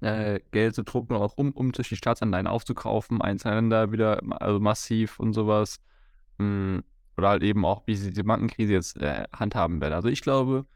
äh, 0.00 0.40
Geld 0.50 0.74
zu 0.74 0.84
drucken, 0.84 1.14
auch 1.14 1.34
um, 1.36 1.52
um 1.52 1.72
durch 1.72 1.88
die 1.88 1.96
Staatsanleihen 1.96 2.46
aufzukaufen, 2.46 3.22
einzelne 3.22 3.92
wieder 3.92 4.20
also 4.40 4.60
massiv 4.60 5.18
und 5.18 5.32
sowas. 5.32 5.80
Mh, 6.38 6.44
hm, 6.46 6.84
oder 7.16 7.28
halt 7.28 7.42
eben 7.42 7.64
auch, 7.64 7.86
wie 7.86 7.94
sie 7.94 8.12
die 8.12 8.22
Bankenkrise 8.22 8.72
jetzt 8.72 8.96
äh, 9.00 9.24
handhaben 9.32 9.80
werden. 9.80 9.94
Also 9.94 10.08
ich 10.08 10.20
glaube, 10.20 10.66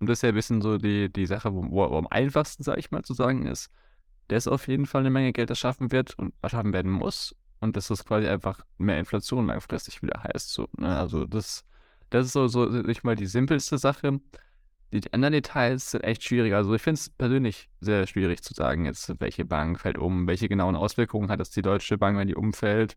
und 0.00 0.08
das 0.08 0.18
ist 0.18 0.22
ja 0.22 0.30
ein 0.30 0.34
bisschen 0.34 0.62
so 0.62 0.78
die, 0.78 1.12
die 1.12 1.26
Sache, 1.26 1.54
wo, 1.54 1.62
wo 1.70 1.96
am 1.96 2.06
einfachsten, 2.08 2.62
sage 2.62 2.80
ich 2.80 2.90
mal, 2.90 3.04
zu 3.04 3.14
sagen 3.14 3.46
ist, 3.46 3.70
dass 4.28 4.48
auf 4.48 4.66
jeden 4.66 4.86
Fall 4.86 5.02
eine 5.02 5.10
Menge 5.10 5.32
Geld 5.32 5.50
erschaffen 5.50 5.92
wird 5.92 6.18
und 6.18 6.34
erschaffen 6.42 6.72
werden 6.72 6.90
muss. 6.90 7.36
Und 7.60 7.76
dass 7.76 7.86
das 7.86 8.04
quasi 8.04 8.26
einfach 8.26 8.64
mehr 8.78 8.98
Inflation 8.98 9.46
langfristig 9.46 10.02
wieder 10.02 10.24
heißt. 10.24 10.52
So, 10.52 10.68
ne? 10.76 10.96
Also 10.96 11.26
das, 11.26 11.64
das 12.10 12.26
ist 12.26 12.32
so, 12.32 12.48
so, 12.48 12.84
ich 12.88 13.04
mal, 13.04 13.14
die 13.14 13.26
simpelste 13.26 13.78
Sache. 13.78 14.20
Die 14.92 15.12
anderen 15.12 15.32
Details 15.32 15.92
sind 15.92 16.04
echt 16.04 16.22
schwierig. 16.22 16.52
Also 16.54 16.74
ich 16.74 16.82
finde 16.82 16.98
es 16.98 17.08
persönlich 17.08 17.70
sehr 17.80 18.06
schwierig 18.06 18.42
zu 18.42 18.52
sagen, 18.52 18.84
jetzt 18.84 19.12
welche 19.20 19.46
Bank 19.46 19.80
fällt 19.80 19.96
um, 19.96 20.26
welche 20.26 20.48
genauen 20.48 20.76
Auswirkungen 20.76 21.30
hat 21.30 21.40
das 21.40 21.50
die 21.50 21.62
Deutsche 21.62 21.96
Bank, 21.96 22.18
wenn 22.18 22.28
die 22.28 22.34
umfällt. 22.34 22.96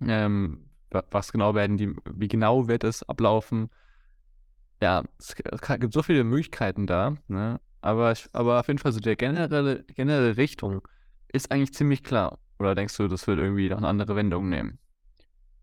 Ähm, 0.00 0.70
was 1.10 1.32
genau 1.32 1.54
werden 1.54 1.76
die, 1.76 1.94
wie 2.14 2.28
genau 2.28 2.68
wird 2.68 2.84
es 2.84 3.02
ablaufen? 3.02 3.70
Ja, 4.80 5.02
es 5.18 5.34
gibt 5.34 5.92
so 5.92 6.02
viele 6.02 6.22
Möglichkeiten 6.22 6.86
da, 6.86 7.16
ne? 7.28 7.60
Aber, 7.80 8.14
aber 8.32 8.60
auf 8.60 8.68
jeden 8.68 8.78
Fall 8.78 8.92
so 8.92 9.00
der 9.00 9.16
generelle, 9.16 9.84
generelle 9.84 10.36
Richtung 10.36 10.86
ist 11.32 11.50
eigentlich 11.50 11.74
ziemlich 11.74 12.02
klar. 12.02 12.38
Oder 12.58 12.74
denkst 12.74 12.96
du, 12.96 13.08
das 13.08 13.26
wird 13.26 13.38
irgendwie 13.38 13.68
noch 13.68 13.78
eine 13.78 13.88
andere 13.88 14.16
Wendung 14.16 14.48
nehmen? 14.48 14.78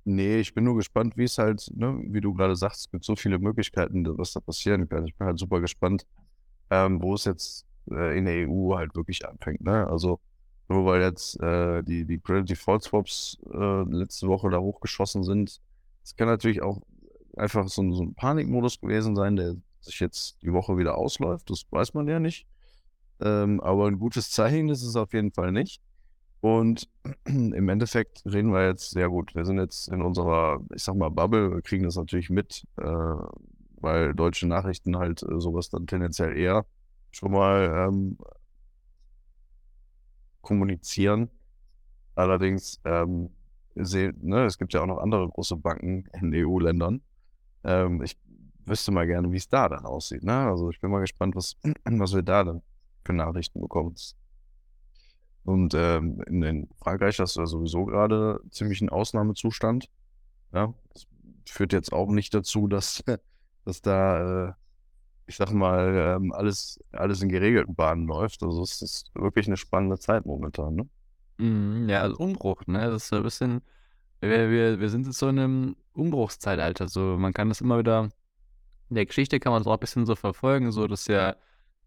Nee, 0.06 0.40
ich 0.40 0.54
bin 0.54 0.66
nur 0.66 0.76
gespannt, 0.76 1.16
wie 1.16 1.24
es 1.24 1.38
halt, 1.38 1.72
ne, 1.76 2.02
wie 2.08 2.20
du 2.20 2.34
gerade 2.34 2.56
sagst, 2.56 2.82
es 2.82 2.92
gibt 2.92 3.06
so 3.06 3.16
viele 3.16 3.40
Möglichkeiten, 3.40 4.06
was 4.18 4.34
da 4.34 4.42
passieren 4.42 4.90
kann. 4.90 5.08
Ich 5.08 5.16
bin 5.16 5.28
halt 5.28 5.40
super 5.40 5.62
gespannt, 5.62 6.06
ähm, 6.70 7.02
wo 7.02 7.14
es 7.14 7.24
jetzt 7.26 7.66
äh, 7.90 8.18
in 8.18 8.26
der 8.26 8.48
EU 8.50 8.76
halt 8.76 8.96
wirklich 8.96 9.26
anfängt. 9.28 9.62
Ne? 9.62 9.88
Also 9.88 10.20
nur 10.68 10.86
weil 10.86 11.02
jetzt 11.02 11.40
äh, 11.42 11.84
die, 11.84 12.06
die 12.06 12.20
Credit 12.20 12.50
Default 12.50 12.84
Swaps 12.84 13.38
äh, 13.54 13.84
letzte 13.84 14.28
Woche 14.28 14.50
da 14.50 14.60
hochgeschossen 14.60 15.24
sind, 15.24 15.62
es 16.04 16.16
kann 16.16 16.28
natürlich 16.28 16.62
auch 16.62 16.82
einfach 17.38 17.68
so, 17.70 17.90
so 17.94 18.04
ein 18.04 18.14
Panikmodus 18.16 18.80
gewesen 18.80 19.16
sein, 19.16 19.36
der 19.36 19.56
sich 19.80 20.00
jetzt 20.00 20.42
die 20.42 20.54
Woche 20.54 20.78
wieder 20.78 20.98
ausläuft. 20.98 21.50
Das 21.50 21.66
weiß 21.70 21.94
man 21.94 22.08
ja 22.08 22.20
nicht. 22.20 22.46
Ähm, 23.22 23.62
aber 23.62 23.88
ein 23.88 24.00
gutes 24.00 24.32
Zeichen 24.32 24.70
ist 24.70 24.84
es 24.84 24.96
auf 24.96 25.14
jeden 25.14 25.32
Fall 25.32 25.52
nicht. 25.52 25.82
Und 26.44 26.90
im 27.24 27.70
Endeffekt 27.70 28.26
reden 28.26 28.52
wir 28.52 28.68
jetzt 28.68 28.92
sehr 28.92 29.08
gut. 29.08 29.34
Wir 29.34 29.46
sind 29.46 29.60
jetzt 29.60 29.88
in 29.88 30.02
unserer, 30.02 30.60
ich 30.76 30.84
sag 30.84 30.98
mal, 30.98 31.08
Bubble, 31.08 31.54
wir 31.54 31.62
kriegen 31.62 31.86
das 31.86 31.96
natürlich 31.96 32.30
mit, 32.30 32.68
äh, 32.82 32.84
weil 33.78 34.14
deutsche 34.14 34.46
Nachrichten 34.46 34.98
halt 34.98 35.24
äh, 35.24 35.40
sowas 35.40 35.70
dann 35.70 35.88
tendenziell 35.88 36.38
eher 36.38 36.66
schon 37.12 37.32
mal 37.32 37.88
ähm, 37.88 38.18
kommunizieren. 40.42 41.30
Allerdings, 42.14 42.82
ähm, 42.84 43.30
seh, 43.76 44.12
ne, 44.20 44.44
es 44.44 44.58
gibt 44.58 44.74
ja 44.74 44.82
auch 44.82 44.88
noch 44.88 44.98
andere 44.98 45.30
große 45.30 45.56
Banken 45.56 46.10
in 46.12 46.34
EU-Ländern. 46.36 47.02
Ähm, 47.64 48.02
ich 48.02 48.18
wüsste 48.66 48.92
mal 48.92 49.08
gerne, 49.08 49.32
wie 49.32 49.38
es 49.38 49.48
da 49.48 49.70
dann 49.70 49.86
aussieht. 49.86 50.26
Ne? 50.26 50.34
Also 50.34 50.72
ich 50.72 50.82
bin 50.82 50.92
mal 50.92 51.00
gespannt, 51.00 51.38
was, 51.38 51.56
was 51.86 52.14
wir 52.14 52.22
da 52.22 52.44
dann 52.44 52.62
für 53.06 53.14
Nachrichten 53.14 53.62
bekommen. 53.62 53.96
Und 55.44 55.74
ähm, 55.74 56.22
in, 56.28 56.44
in, 56.44 56.70
Frankreich 56.82 57.20
hast 57.20 57.36
du 57.36 57.42
ja 57.42 57.46
sowieso 57.46 57.86
gerade 57.86 58.40
ziemlich 58.52 58.82
einen 58.82 58.90
Ausnahmezustand. 58.90 59.90
Ja, 60.54 60.74
das 60.94 61.06
führt 61.48 61.74
jetzt 61.74 61.92
auch 61.92 62.10
nicht 62.10 62.34
dazu, 62.34 62.68
dass, 62.68 63.04
dass 63.66 63.82
da, 63.82 64.48
äh, 64.48 64.54
ich 65.28 65.36
sag 65.36 65.52
mal, 65.52 66.16
ähm, 66.18 66.32
alles, 66.32 66.80
alles 66.92 67.22
in 67.22 67.30
geregelten 67.30 67.76
Bahnen 67.76 68.08
läuft. 68.08 68.44
Also 68.44 68.64
es 68.64 68.82
ist 68.82 69.12
wirklich 69.16 69.48
eine 69.48 69.58
spannende 69.58 70.00
Zeit 70.00 70.26
momentan, 70.26 70.76
ne? 70.76 70.90
Mm, 71.38 71.90
ja, 71.90 72.02
also 72.02 72.18
Umbruch, 72.18 72.66
ne? 72.68 72.90
Das 72.90 73.06
ist 73.06 73.14
ein 73.14 73.24
bisschen 73.24 73.62
wir, 74.30 74.50
wir, 74.50 74.80
wir 74.80 74.90
sind 74.90 75.06
jetzt 75.06 75.20
so 75.20 75.28
in 75.28 75.40
einem 75.40 75.76
Umbruchszeitalter. 75.94 76.88
So, 76.88 77.18
man 77.18 77.34
kann 77.34 77.50
das 77.50 77.62
immer 77.62 77.80
wieder, 77.80 78.10
in 78.90 78.96
der 78.96 79.06
Geschichte 79.06 79.40
kann 79.40 79.52
man 79.52 79.62
es 79.62 79.68
auch 79.68 79.74
ein 79.74 79.80
bisschen 79.80 80.06
so 80.06 80.16
verfolgen, 80.16 80.72
so 80.72 80.88
dass 80.88 81.08
ja 81.08 81.36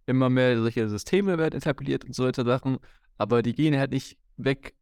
immer 0.06 0.30
mehr 0.30 0.58
solche 0.58 0.88
Systeme 0.88 1.38
werden 1.38 1.56
etabliert 1.56 2.04
und 2.04 2.14
solche 2.14 2.44
Sachen, 2.44 2.78
aber 3.18 3.42
die 3.42 3.54
gehen 3.54 3.76
halt 3.76 3.90
nicht 3.90 4.18
weg, 4.36 4.74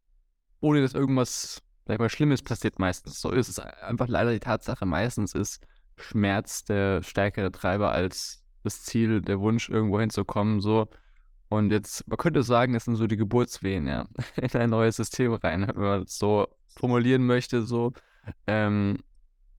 ohne 0.60 0.80
dass 0.80 0.94
irgendwas, 0.94 1.62
sag 1.86 1.98
mal, 1.98 2.08
Schlimmes 2.08 2.42
passiert 2.42 2.78
meistens. 2.78 3.20
So 3.20 3.30
ist 3.30 3.48
es 3.48 3.58
einfach 3.58 4.08
leider 4.08 4.32
die 4.32 4.40
Tatsache, 4.40 4.86
meistens 4.86 5.34
ist 5.34 5.66
Schmerz 5.96 6.64
der 6.64 7.02
stärkere 7.02 7.52
Treiber 7.52 7.92
als 7.92 8.44
das 8.62 8.82
Ziel, 8.82 9.20
der 9.20 9.40
Wunsch, 9.40 9.68
irgendwo 9.68 10.00
hinzukommen, 10.00 10.60
so. 10.60 10.88
Und 11.48 11.70
jetzt, 11.70 12.08
man 12.08 12.16
könnte 12.16 12.42
sagen, 12.42 12.72
das 12.72 12.86
sind 12.86 12.96
so 12.96 13.06
die 13.06 13.16
Geburtswehen, 13.16 13.86
ja, 13.86 14.06
in 14.36 14.50
ein 14.60 14.70
neues 14.70 14.96
System 14.96 15.34
rein, 15.34 15.68
wenn 15.68 15.82
man 15.82 16.02
es 16.02 16.18
so 16.18 16.48
formulieren 16.76 17.26
möchte, 17.26 17.62
so. 17.62 17.92
Ähm, 18.46 18.98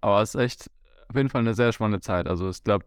aber 0.02 0.22
es 0.22 0.36
ist 0.36 0.42
echt 0.42 0.72
auf 1.08 1.16
jeden 1.16 1.30
Fall 1.30 1.42
eine 1.42 1.54
sehr 1.54 1.72
spannende 1.72 2.02
Zeit. 2.02 2.28
Also 2.28 2.50
ich 2.50 2.64
glaube, 2.64 2.86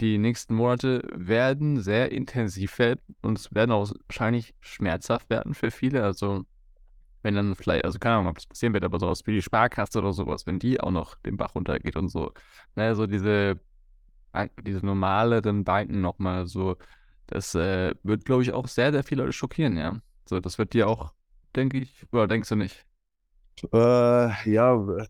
die 0.00 0.18
nächsten 0.18 0.54
Monate 0.54 1.02
werden 1.12 1.80
sehr 1.80 2.12
intensiv 2.12 2.78
werden 2.78 3.00
und 3.22 3.38
es 3.38 3.54
werden 3.54 3.72
auch 3.72 3.90
wahrscheinlich 4.08 4.54
schmerzhaft 4.60 5.30
werden 5.30 5.54
für 5.54 5.70
viele. 5.70 6.04
Also 6.04 6.44
wenn 7.22 7.34
dann 7.34 7.54
vielleicht, 7.56 7.84
also 7.84 7.98
keine 7.98 8.16
Ahnung, 8.16 8.28
ob 8.28 8.36
das 8.36 8.46
passieren 8.46 8.74
wird, 8.74 8.84
aber 8.84 9.00
sowas 9.00 9.26
wie 9.26 9.32
die 9.32 9.42
Sparkasse 9.42 9.98
oder 9.98 10.12
sowas, 10.12 10.46
wenn 10.46 10.58
die 10.58 10.80
auch 10.80 10.90
noch 10.90 11.16
den 11.16 11.36
Bach 11.36 11.54
runtergeht 11.54 11.96
und 11.96 12.08
so. 12.08 12.32
Ne, 12.76 12.94
so 12.94 13.06
diese, 13.06 13.60
diese 14.62 14.84
normaleren 14.86 15.64
Banken 15.64 16.00
nochmal 16.00 16.46
so, 16.46 16.76
das 17.26 17.54
äh, 17.54 17.94
wird, 18.02 18.24
glaube 18.24 18.42
ich, 18.42 18.52
auch 18.52 18.68
sehr, 18.68 18.92
sehr 18.92 19.04
viele 19.04 19.22
Leute 19.22 19.32
schockieren, 19.32 19.76
ja. 19.76 20.00
So, 20.26 20.40
das 20.40 20.58
wird 20.58 20.74
dir 20.74 20.88
auch, 20.88 21.12
denke 21.56 21.78
ich, 21.78 22.06
oder 22.12 22.28
denkst 22.28 22.48
du 22.48 22.56
nicht? 22.56 22.86
Äh, 23.72 24.50
ja, 24.50 25.06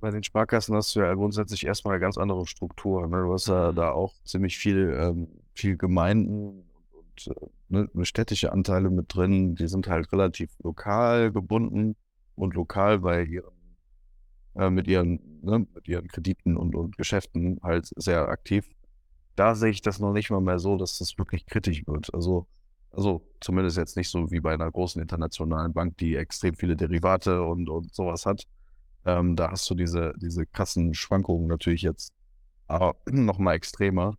bei 0.00 0.10
den 0.10 0.22
Sparkassen 0.22 0.74
hast 0.74 0.94
du 0.94 1.00
ja 1.00 1.12
grundsätzlich 1.14 1.66
erstmal 1.66 1.94
eine 1.94 2.00
ganz 2.00 2.18
andere 2.18 2.46
Struktur. 2.46 3.06
Ne? 3.06 3.22
Du 3.22 3.32
hast 3.32 3.48
ja 3.48 3.72
mhm. 3.72 3.76
da 3.76 3.92
auch 3.92 4.14
ziemlich 4.24 4.58
viel, 4.58 4.96
ähm, 4.98 5.28
viel 5.54 5.76
Gemeinden 5.76 6.64
und, 6.92 7.28
äh, 7.28 7.46
ne, 7.68 7.88
städtische 8.04 8.52
Anteile 8.52 8.90
mit 8.90 9.14
drin. 9.14 9.54
Die 9.54 9.68
sind 9.68 9.88
halt 9.88 10.12
relativ 10.12 10.50
lokal 10.62 11.32
gebunden 11.32 11.96
und 12.34 12.54
lokal 12.54 13.00
bei 13.00 13.24
ihren, 13.24 13.52
äh, 14.54 14.70
mit 14.70 14.86
ihren, 14.86 15.40
ne, 15.42 15.66
mit 15.74 15.88
ihren 15.88 16.08
Krediten 16.08 16.56
und, 16.56 16.74
und 16.74 16.96
Geschäften 16.96 17.58
halt 17.62 17.90
sehr 17.96 18.28
aktiv. 18.28 18.66
Da 19.36 19.54
sehe 19.54 19.70
ich 19.70 19.82
das 19.82 20.00
noch 20.00 20.12
nicht 20.12 20.30
mal 20.30 20.40
mehr 20.40 20.58
so, 20.58 20.76
dass 20.76 20.98
das 20.98 21.16
wirklich 21.18 21.46
kritisch 21.46 21.86
wird. 21.86 22.12
Also, 22.12 22.46
also 22.90 23.22
zumindest 23.40 23.76
jetzt 23.76 23.96
nicht 23.96 24.10
so 24.10 24.30
wie 24.30 24.40
bei 24.40 24.54
einer 24.54 24.70
großen 24.70 25.00
internationalen 25.00 25.72
Bank, 25.72 25.96
die 25.98 26.16
extrem 26.16 26.54
viele 26.54 26.76
Derivate 26.76 27.42
und, 27.42 27.68
und 27.68 27.94
sowas 27.94 28.26
hat. 28.26 28.44
Ähm, 29.04 29.36
da 29.36 29.50
hast 29.50 29.68
du 29.70 29.74
diese, 29.74 30.12
diese 30.16 30.46
krassen 30.46 30.94
Schwankungen 30.94 31.46
natürlich 31.46 31.82
jetzt 31.82 32.12
aber 32.68 32.96
noch 33.10 33.38
mal 33.38 33.54
extremer. 33.54 34.14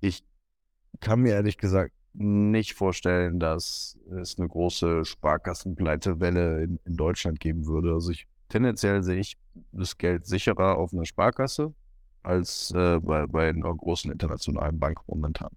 Ich 0.00 0.22
kann 1.00 1.20
mir 1.20 1.32
ehrlich 1.34 1.58
gesagt 1.58 1.92
nicht 2.14 2.74
vorstellen, 2.74 3.38
dass 3.38 3.98
es 4.20 4.38
eine 4.38 4.48
große 4.48 5.04
Sparkassenpleitewelle 5.04 6.62
in, 6.62 6.80
in 6.84 6.96
Deutschland 6.96 7.40
geben 7.40 7.66
würde. 7.66 7.92
Also 7.92 8.10
ich 8.10 8.26
tendenziell 8.48 9.02
sehe 9.02 9.20
ich 9.20 9.36
das 9.72 9.98
Geld 9.98 10.26
sicherer 10.26 10.76
auf 10.76 10.92
einer 10.92 11.04
Sparkasse 11.04 11.74
als 12.22 12.72
äh, 12.72 12.98
bei, 13.00 13.26
bei 13.26 13.48
einer 13.50 13.74
großen 13.74 14.10
internationalen 14.10 14.78
Bank 14.78 15.00
momentan. 15.06 15.50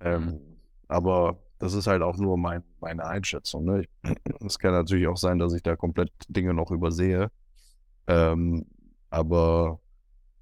Ähm, 0.00 0.24
mhm. 0.24 0.40
aber 0.88 1.38
das 1.58 1.74
ist 1.74 1.86
halt 1.86 2.02
auch 2.02 2.16
nur 2.16 2.36
mein, 2.36 2.62
meine 2.80 3.04
Einschätzung. 3.04 3.64
Ne? 3.64 3.84
Es 4.44 4.58
kann 4.58 4.72
natürlich 4.72 5.06
auch 5.06 5.16
sein, 5.16 5.38
dass 5.38 5.54
ich 5.54 5.62
da 5.62 5.76
komplett 5.76 6.10
Dinge 6.28 6.54
noch 6.54 6.70
übersehe. 6.70 7.30
Ähm, 8.06 8.66
aber 9.10 9.80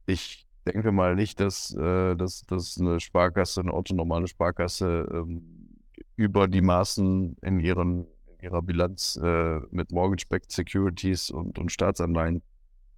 ich 0.07 0.47
denke 0.67 0.93
mal 0.93 1.15
nicht, 1.15 1.41
dass, 1.41 1.75
äh, 1.75 2.17
dass, 2.17 2.43
dass 2.43 2.79
eine 2.79 3.01
Sparkasse, 3.01 3.61
eine 3.61 3.73
autonomale 3.73 4.29
Sparkasse 4.29 5.09
ähm, 5.13 5.79
über 6.17 6.49
die 6.49 6.61
Maßen 6.61 7.37
in, 7.43 7.61
ihren, 7.61 8.07
in 8.27 8.41
ihrer 8.43 8.63
Bilanz 8.63 9.19
äh, 9.23 9.61
mit 9.71 9.93
Mortgage-Backed 9.93 10.53
Securities 10.53 11.31
und, 11.31 11.59
und 11.59 11.73
Staatsanleihen 11.73 12.43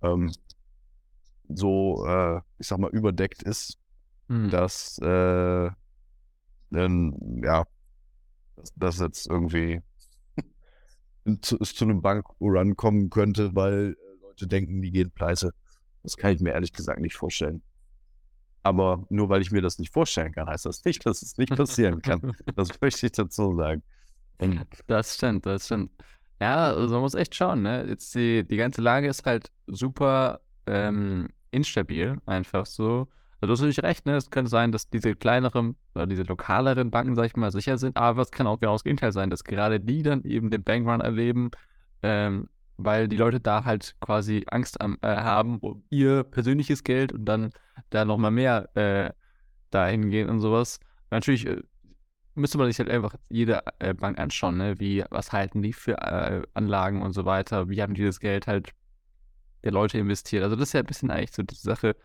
ähm, 0.02 0.32
so, 1.48 2.04
äh, 2.06 2.40
ich 2.58 2.66
sag 2.66 2.78
mal, 2.78 2.90
überdeckt 2.90 3.42
ist, 3.42 3.78
hm. 4.28 4.50
dass 4.50 4.98
äh, 4.98 5.70
dann, 6.70 7.42
ja, 7.44 7.64
dass, 8.56 8.74
dass 8.74 8.98
jetzt 9.00 9.26
irgendwie 9.26 9.80
zu, 11.42 11.58
es 11.60 11.74
zu 11.74 11.84
einem 11.84 12.02
Bankrun 12.02 12.76
kommen 12.76 13.10
könnte, 13.10 13.54
weil 13.54 13.96
Leute 14.42 14.48
denken, 14.48 14.82
die 14.82 14.90
gehen 14.90 15.10
pleite. 15.10 15.52
Das 16.02 16.16
kann 16.16 16.34
ich 16.34 16.40
mir 16.40 16.52
ehrlich 16.52 16.72
gesagt 16.72 17.00
nicht 17.00 17.16
vorstellen. 17.16 17.62
Aber 18.64 19.04
nur 19.08 19.28
weil 19.28 19.42
ich 19.42 19.50
mir 19.50 19.62
das 19.62 19.78
nicht 19.78 19.92
vorstellen 19.92 20.32
kann, 20.32 20.48
heißt 20.48 20.66
das 20.66 20.84
nicht, 20.84 21.04
dass 21.06 21.22
es 21.22 21.36
nicht 21.36 21.54
passieren 21.54 22.00
kann. 22.02 22.32
das 22.56 22.80
möchte 22.80 23.06
ich 23.06 23.12
dazu 23.12 23.54
sagen. 23.56 23.82
Das 24.86 25.14
stimmt, 25.14 25.46
das 25.46 25.66
stimmt. 25.66 25.90
Ja, 26.40 26.72
also 26.72 26.94
man 26.94 27.02
muss 27.02 27.14
echt 27.14 27.34
schauen, 27.34 27.62
ne? 27.62 27.86
Jetzt 27.88 28.14
die, 28.14 28.44
die 28.44 28.56
ganze 28.56 28.80
Lage 28.80 29.06
ist 29.08 29.24
halt 29.24 29.52
super 29.68 30.40
ähm, 30.66 31.28
instabil, 31.52 32.16
einfach 32.26 32.66
so. 32.66 33.08
Also 33.40 33.46
du 33.46 33.52
hast 33.52 33.60
natürlich 33.60 33.82
recht, 33.82 34.06
ne? 34.06 34.16
Es 34.16 34.30
könnte 34.30 34.50
sein, 34.50 34.72
dass 34.72 34.88
diese 34.88 35.14
kleineren 35.14 35.76
oder 35.94 36.08
diese 36.08 36.24
lokaleren 36.24 36.90
Banken, 36.90 37.14
sag 37.14 37.26
ich 37.26 37.36
mal, 37.36 37.52
sicher 37.52 37.78
sind, 37.78 37.96
aber 37.96 38.22
es 38.22 38.32
kann 38.32 38.48
auch 38.48 38.58
genau 38.58 38.72
das 38.72 38.82
Gegenteil 38.82 39.12
sein, 39.12 39.30
dass 39.30 39.44
gerade 39.44 39.78
die 39.78 40.02
dann 40.02 40.24
eben 40.24 40.50
den 40.50 40.64
Bankrun 40.64 41.00
erleben, 41.00 41.50
ähm, 42.02 42.48
weil 42.76 43.08
die 43.08 43.16
Leute 43.16 43.40
da 43.40 43.64
halt 43.64 43.94
quasi 44.00 44.44
Angst 44.50 44.80
am, 44.80 44.98
äh, 45.02 45.08
haben 45.08 45.58
um 45.58 45.84
ihr 45.90 46.24
persönliches 46.24 46.84
Geld 46.84 47.12
und 47.12 47.24
dann 47.24 47.50
da 47.90 48.04
nochmal 48.04 48.30
mehr 48.30 48.74
äh, 48.76 49.12
dahin 49.70 50.10
gehen 50.10 50.28
und 50.28 50.40
sowas. 50.40 50.80
natürlich 51.10 51.46
äh, 51.46 51.62
müsste 52.34 52.58
man 52.58 52.66
sich 52.68 52.78
halt 52.78 52.88
einfach 52.88 53.14
jede 53.28 53.62
äh, 53.78 53.94
Bank 53.94 54.18
anschauen, 54.18 54.56
ne? 54.56 54.80
Wie, 54.80 55.04
was 55.10 55.32
halten 55.32 55.62
die 55.62 55.72
für 55.72 55.98
äh, 55.98 56.42
Anlagen 56.54 57.02
und 57.02 57.12
so 57.12 57.24
weiter, 57.24 57.68
wie 57.68 57.82
haben 57.82 57.94
die 57.94 58.04
das 58.04 58.20
Geld 58.20 58.46
halt 58.46 58.72
der 59.64 59.72
Leute 59.72 59.98
investiert. 59.98 60.42
Also 60.42 60.56
das 60.56 60.68
ist 60.68 60.72
ja 60.72 60.80
ein 60.80 60.86
bisschen 60.86 61.10
eigentlich 61.10 61.32
so 61.32 61.42
die 61.42 61.54
Sache. 61.54 61.96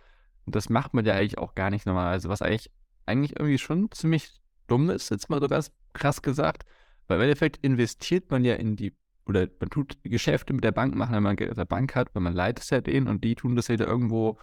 Und 0.46 0.56
das 0.56 0.70
macht 0.70 0.94
man 0.94 1.06
ja 1.06 1.14
eigentlich 1.14 1.38
auch 1.38 1.56
gar 1.56 1.70
nicht 1.70 1.86
normalerweise, 1.86 2.30
was 2.30 2.42
eigentlich, 2.42 2.72
eigentlich 3.06 3.38
irgendwie 3.38 3.58
schon 3.58 3.92
ziemlich 3.92 4.32
dumm 4.68 4.90
ist, 4.90 5.10
jetzt 5.10 5.30
mal 5.30 5.42
so 5.42 5.48
ganz 5.48 5.72
krass 5.94 6.22
gesagt. 6.22 6.64
Weil 7.08 7.18
im 7.18 7.24
Endeffekt 7.24 7.58
investiert 7.58 8.30
man 8.32 8.44
ja 8.44 8.56
in 8.56 8.76
die 8.76 8.94
oder 9.28 9.48
man 9.60 9.70
tut 9.70 9.98
Geschäfte 10.04 10.54
mit 10.54 10.64
der 10.64 10.72
Bank 10.72 10.96
machen, 10.96 11.16
wenn 11.16 11.24
man 11.24 11.36
Geld 11.36 11.50
aus 11.50 11.58
der 11.58 11.66
Bank 11.66 11.96
hat, 11.96 12.14
weil 12.14 12.24
man 12.24 12.34
leiht 12.34 12.60
es 12.60 12.70
ja 12.70 12.82
denen 12.82 13.08
und 13.08 13.24
die 13.24 13.36
tun 13.36 13.56
das 13.56 13.68
da 13.68 13.74
irgendwo 13.76 14.38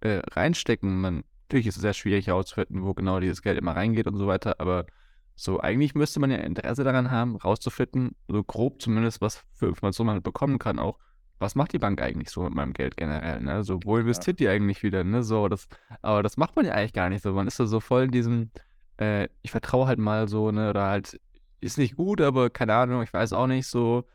äh, 0.00 0.20
reinstecken. 0.30 1.00
Man, 1.00 1.24
natürlich 1.44 1.66
ist 1.66 1.76
es 1.76 1.82
sehr 1.82 1.94
schwierig 1.94 2.26
herauszufinden, 2.26 2.84
wo 2.84 2.94
genau 2.94 3.20
dieses 3.20 3.42
Geld 3.42 3.58
immer 3.58 3.76
reingeht 3.76 4.06
und 4.06 4.16
so 4.16 4.26
weiter, 4.26 4.60
aber 4.60 4.86
so 5.34 5.60
eigentlich 5.60 5.94
müsste 5.94 6.18
man 6.18 6.30
ja 6.30 6.38
Interesse 6.38 6.82
daran 6.82 7.10
haben, 7.10 7.36
rauszufinden, 7.36 8.16
so 8.26 8.42
grob 8.42 8.80
zumindest, 8.80 9.20
was 9.20 9.44
für 9.52 9.66
Informationen 9.66 10.08
man 10.08 10.22
bekommen 10.22 10.58
kann, 10.58 10.78
auch 10.78 10.98
was 11.38 11.54
macht 11.54 11.72
die 11.74 11.78
Bank 11.78 12.00
eigentlich 12.00 12.30
so 12.30 12.42
mit 12.42 12.54
meinem 12.54 12.72
Geld 12.72 12.96
generell, 12.96 13.40
ne? 13.42 13.62
So, 13.62 13.78
wo 13.84 13.98
investiert 13.98 14.40
ja. 14.40 14.50
die 14.50 14.56
eigentlich 14.56 14.82
wieder, 14.82 15.04
ne? 15.04 15.22
So, 15.22 15.48
das, 15.48 15.68
aber 16.00 16.22
das 16.22 16.38
macht 16.38 16.56
man 16.56 16.64
ja 16.64 16.72
eigentlich 16.72 16.94
gar 16.94 17.10
nicht 17.10 17.22
so. 17.22 17.32
Man 17.32 17.46
ist 17.46 17.60
da 17.60 17.66
so 17.66 17.80
voll 17.80 18.04
in 18.04 18.10
diesem, 18.10 18.50
äh, 18.98 19.28
ich 19.42 19.50
vertraue 19.50 19.86
halt 19.86 19.98
mal 19.98 20.28
so, 20.28 20.50
ne? 20.50 20.70
Oder 20.70 20.86
halt, 20.86 21.20
ist 21.60 21.76
nicht 21.76 21.96
gut, 21.96 22.22
aber 22.22 22.48
keine 22.48 22.74
Ahnung, 22.74 23.02
ich 23.02 23.12
weiß 23.12 23.34
auch 23.34 23.46
nicht 23.46 23.66
so 23.66 24.06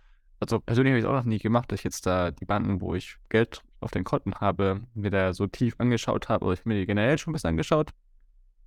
also 0.42 0.60
persönlich 0.60 0.92
habe 0.92 1.00
ich 1.00 1.06
es 1.06 1.10
auch 1.10 1.14
noch 1.14 1.24
nie 1.24 1.38
gemacht, 1.38 1.72
dass 1.72 1.80
ich 1.80 1.84
jetzt 1.84 2.08
da 2.08 2.32
die 2.32 2.46
Banken, 2.46 2.82
wo 2.82 2.96
ich 2.96 3.18
Geld 3.30 3.62
auf 3.80 3.92
den 3.92 4.04
Konten 4.04 4.34
habe, 4.36 4.82
mir 4.96 5.12
da 5.12 5.34
so 5.34 5.46
tief 5.46 5.76
angeschaut 5.78 6.30
habe. 6.30 6.44
Oder 6.44 6.56
ich 6.56 6.66
mir 6.66 6.80
die 6.80 6.88
generell 6.88 7.18
schon 7.20 7.32
ein 7.32 7.34
bisschen 7.36 7.52
angeschaut, 7.52 7.92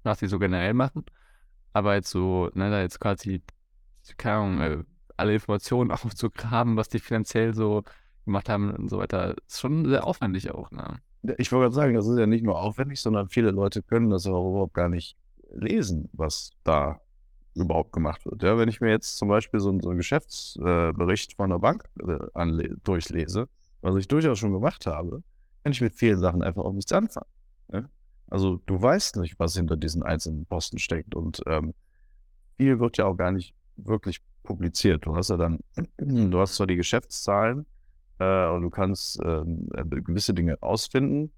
was 0.04 0.21
sie 0.21 0.28
so 0.28 0.38
generell 0.38 0.73
machen. 0.73 1.04
Aber 1.73 1.95
jetzt 1.95 2.11
so, 2.11 2.49
ne, 2.54 2.71
da 2.71 2.81
jetzt 2.81 3.00
quasi, 3.00 3.43
keine 4.16 4.37
Ahnung, 4.37 4.61
äh, 4.61 4.85
alle 5.16 5.35
Informationen 5.35 5.90
aufzugraben, 5.90 6.76
was 6.76 6.88
die 6.88 7.00
finanziell 7.00 7.54
so 7.54 7.83
gemacht 8.25 8.49
haben 8.49 8.73
und 8.73 8.88
so 8.88 8.99
weiter, 8.99 9.35
ist 9.49 9.61
schon 9.61 9.88
sehr 9.88 10.07
aufwendig 10.07 10.52
auch, 10.52 10.71
ne? 10.71 11.00
Ich 11.38 11.50
wollte 11.50 11.62
gerade 11.62 11.75
sagen, 11.75 11.95
das 11.95 12.07
ist 12.07 12.19
ja 12.19 12.26
nicht 12.26 12.45
nur 12.45 12.61
aufwendig, 12.61 13.00
sondern 13.00 13.31
viele 13.31 13.50
Leute 13.50 13.83
können 13.83 14.11
das 14.11 14.26
auch 14.26 14.49
überhaupt 14.50 14.75
gar 14.75 14.90
nicht 14.90 15.16
lesen, 15.54 16.11
was 16.12 16.50
da 16.64 17.00
überhaupt 17.54 17.92
gemacht 17.92 18.25
wird. 18.26 18.42
Ja, 18.42 18.58
wenn 18.58 18.68
ich 18.68 18.80
mir 18.80 18.90
jetzt 18.90 19.16
zum 19.16 19.28
Beispiel 19.28 19.61
so, 19.61 19.78
so 19.80 19.90
einen 19.90 19.99
Geschäftsbericht 19.99 21.34
von 21.34 21.52
einer 21.52 21.61
Bank 21.61 21.84
äh, 22.00 22.68
durchlese, 22.82 23.49
was 23.80 23.96
ich 23.96 24.08
durchaus 24.08 24.38
schon 24.38 24.52
gemacht 24.52 24.87
habe, 24.87 25.23
kann 25.62 25.73
ich 25.73 25.80
mit 25.80 25.94
vielen 25.94 26.18
Sachen 26.18 26.42
einfach 26.42 26.64
auch 26.64 26.73
nichts 26.73 26.92
anfangen. 26.92 27.28
Ja? 27.73 27.88
Also 28.28 28.61
du 28.66 28.80
weißt 28.80 29.16
nicht, 29.16 29.38
was 29.38 29.54
hinter 29.54 29.76
diesen 29.76 30.02
einzelnen 30.02 30.46
Posten 30.46 30.78
steckt 30.78 31.14
und 31.14 31.42
ähm, 31.46 31.75
viel 32.56 32.80
wird 32.80 32.96
ja 32.96 33.06
auch 33.06 33.16
gar 33.16 33.30
nicht 33.30 33.54
wirklich 33.76 34.20
publiziert. 34.42 35.06
Du 35.06 35.16
hast 35.16 35.30
ja 35.30 35.37
dann, 35.37 35.61
du 35.99 36.38
hast 36.38 36.54
zwar 36.54 36.66
die 36.66 36.76
Geschäftszahlen 36.76 37.66
äh, 38.18 38.49
und 38.49 38.62
du 38.62 38.70
kannst 38.70 39.18
ähm, 39.25 39.68
äh, 39.75 39.84
gewisse 39.84 40.34
Dinge 40.34 40.62
ausfinden, 40.62 41.32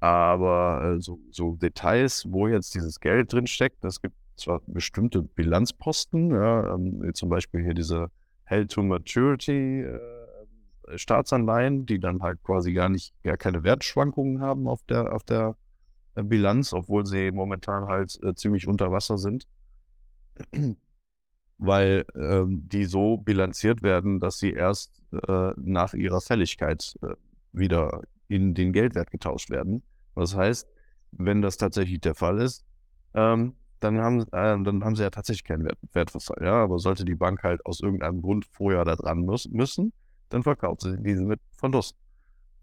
aber 0.00 0.96
äh, 0.96 1.00
so, 1.00 1.18
so, 1.30 1.56
Details, 1.56 2.26
wo 2.28 2.48
jetzt 2.48 2.74
dieses 2.74 3.00
Geld 3.00 3.32
drin 3.32 3.46
steckt, 3.46 3.82
das 3.82 4.00
gibt 4.00 4.16
zwar 4.36 4.62
bestimmte 4.66 5.22
Bilanzposten, 5.22 6.30
ja, 6.30 6.74
ähm, 6.74 7.10
zum 7.14 7.28
Beispiel 7.28 7.62
hier 7.62 7.74
diese 7.74 8.10
Held 8.44 8.70
to 8.70 8.82
Maturity, 8.82 9.82
äh, 9.82 9.98
Staatsanleihen, 10.94 11.86
die 11.86 11.98
dann 11.98 12.22
halt 12.22 12.42
quasi 12.42 12.72
gar 12.72 12.88
nicht, 12.88 13.12
gar 13.22 13.36
keine 13.36 13.64
Wertschwankungen 13.64 14.40
haben 14.40 14.68
auf 14.68 14.82
der, 14.84 15.12
auf 15.12 15.24
der 15.24 15.56
äh, 16.14 16.22
Bilanz, 16.22 16.72
obwohl 16.72 17.06
sie 17.06 17.30
momentan 17.30 17.86
halt 17.86 18.18
äh, 18.22 18.34
ziemlich 18.34 18.68
unter 18.68 18.92
Wasser 18.92 19.18
sind. 19.18 19.46
Weil 21.58 22.04
ähm, 22.14 22.68
die 22.68 22.84
so 22.84 23.16
bilanziert 23.16 23.82
werden, 23.82 24.20
dass 24.20 24.38
sie 24.38 24.52
erst 24.52 25.02
äh, 25.26 25.52
nach 25.56 25.94
ihrer 25.94 26.20
Fälligkeit 26.20 26.94
äh, 27.02 27.14
wieder 27.52 28.02
in 28.28 28.54
den 28.54 28.72
Geldwert 28.72 29.10
getauscht 29.10 29.50
werden. 29.50 29.82
Das 30.14 30.36
heißt, 30.36 30.68
wenn 31.12 31.40
das 31.40 31.56
tatsächlich 31.56 32.00
der 32.00 32.14
Fall 32.14 32.40
ist, 32.40 32.66
ähm, 33.14 33.54
dann, 33.86 33.98
haben, 33.98 34.20
äh, 34.22 34.62
dann 34.64 34.84
haben 34.84 34.96
sie 34.96 35.02
ja 35.02 35.10
tatsächlich 35.10 35.44
keinen 35.44 35.64
Wert, 35.64 35.78
Wertverfall. 35.92 36.44
Ja? 36.44 36.62
Aber 36.62 36.78
sollte 36.78 37.04
die 37.04 37.14
Bank 37.14 37.42
halt 37.42 37.64
aus 37.64 37.80
irgendeinem 37.80 38.22
Grund 38.22 38.44
vorher 38.44 38.84
da 38.84 38.96
dran 38.96 39.20
muss, 39.20 39.48
müssen, 39.48 39.92
dann 40.28 40.42
verkauft 40.42 40.82
sie 40.82 40.96
diese 40.98 41.24
mit 41.24 41.40
Verlust. 41.56 41.96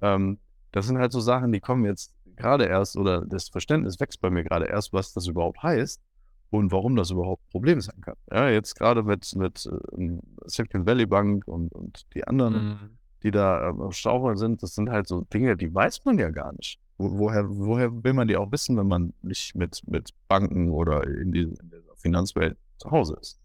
Ähm, 0.02 0.40
das 0.72 0.88
sind 0.88 0.98
halt 0.98 1.12
so 1.12 1.20
Sachen, 1.20 1.52
die 1.52 1.60
kommen 1.60 1.86
jetzt 1.86 2.14
gerade 2.36 2.66
erst, 2.66 2.98
oder 2.98 3.26
das 3.26 3.50
Verständnis 3.50 4.00
wächst 4.00 4.20
bei 4.22 4.30
mir 4.30 4.44
gerade 4.44 4.66
erst, 4.66 4.92
was 4.92 5.14
das 5.14 5.28
überhaupt 5.28 5.62
heißt 5.62 6.02
und 6.50 6.72
warum 6.72 6.96
das 6.96 7.12
überhaupt 7.12 7.44
ein 7.44 7.52
Problem 7.52 7.80
sein 7.80 8.02
kann. 8.02 8.16
Ja, 8.32 8.50
jetzt 8.50 8.76
gerade 8.76 9.04
mit, 9.04 9.34
mit 9.36 9.66
äh, 9.66 10.18
Silicon 10.46 10.86
Valley 10.86 11.06
Bank 11.06 11.48
und, 11.48 11.72
und 11.74 12.04
die 12.14 12.28
anderen, 12.28 12.66
mhm. 12.66 12.98
die 13.24 13.32
da 13.32 13.70
äh, 13.70 13.92
Stauchern 13.92 14.38
sind, 14.38 14.62
das 14.62 14.76
sind 14.76 14.90
halt 14.90 15.08
so 15.08 15.22
Dinge, 15.22 15.56
die 15.56 15.74
weiß 15.74 16.04
man 16.06 16.20
ja 16.20 16.30
gar 16.32 16.52
nicht. 16.54 16.80
Wo, 16.98 17.18
woher, 17.18 17.46
woher 17.50 18.04
will 18.04 18.14
man 18.14 18.28
die 18.28 18.38
auch 18.38 18.52
wissen, 18.52 18.78
wenn 18.78 18.88
man 18.88 19.14
nicht 19.22 19.56
mit, 19.56 19.82
mit 19.88 20.12
Banken 20.28 20.70
oder 20.70 21.06
in, 21.06 21.32
die, 21.32 21.42
in 21.42 21.70
der 21.70 21.82
Finanzwelt 21.96 22.58
zu 22.78 22.92
Hause 22.92 23.18
ist? 23.20 23.40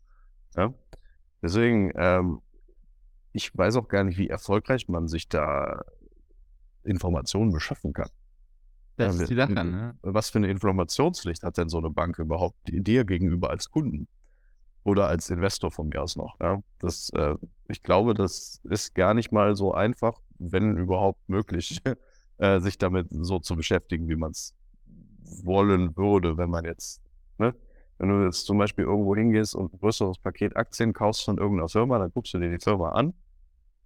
Ja? 0.56 0.72
Deswegen, 1.42 1.92
ähm, 1.94 2.40
ich 3.32 3.56
weiß 3.56 3.76
auch 3.76 3.88
gar 3.88 4.04
nicht, 4.04 4.18
wie 4.18 4.28
erfolgreich 4.28 4.88
man 4.88 5.08
sich 5.08 5.28
da 5.28 5.84
Informationen 6.84 7.52
beschaffen 7.52 7.92
kann. 7.92 8.10
Das 8.96 9.16
ja, 9.16 9.22
ist 9.22 9.30
die 9.30 9.36
Sache, 9.36 9.52
ne? 9.52 9.96
Was 10.02 10.30
für 10.30 10.38
eine 10.38 10.48
Informationspflicht 10.48 11.44
hat 11.44 11.56
denn 11.56 11.68
so 11.68 11.78
eine 11.78 11.90
Bank 11.90 12.18
überhaupt 12.18 12.56
dir 12.64 13.04
gegenüber 13.04 13.50
als 13.50 13.70
Kunden? 13.70 14.08
Oder 14.82 15.06
als 15.06 15.30
Investor 15.30 15.70
von 15.70 15.88
mir 15.88 16.02
aus 16.02 16.16
noch. 16.16 16.36
Ja? 16.40 16.62
Das, 16.78 17.10
äh, 17.10 17.36
ich 17.68 17.82
glaube, 17.82 18.14
das 18.14 18.60
ist 18.64 18.94
gar 18.94 19.14
nicht 19.14 19.30
mal 19.30 19.54
so 19.54 19.72
einfach, 19.72 20.20
wenn 20.38 20.76
überhaupt 20.76 21.28
möglich, 21.28 21.80
äh, 22.38 22.60
sich 22.60 22.78
damit 22.78 23.08
so 23.10 23.38
zu 23.38 23.56
beschäftigen, 23.56 24.08
wie 24.08 24.16
man 24.16 24.32
es 24.32 24.54
wollen 25.44 25.96
würde, 25.96 26.36
wenn 26.36 26.50
man 26.50 26.64
jetzt, 26.64 27.02
ne? 27.38 27.54
Wenn 27.98 28.10
du 28.10 28.24
jetzt 28.24 28.46
zum 28.46 28.58
Beispiel 28.58 28.84
irgendwo 28.84 29.16
hingehst 29.16 29.56
und 29.56 29.74
ein 29.74 29.78
größeres 29.80 30.18
Paket 30.18 30.56
Aktien 30.56 30.92
kaufst 30.92 31.24
von 31.24 31.36
irgendeiner 31.36 31.68
Firma, 31.68 31.98
dann 31.98 32.12
guckst 32.12 32.32
du 32.32 32.38
dir 32.38 32.50
die 32.50 32.62
Firma 32.62 32.90
an, 32.90 33.12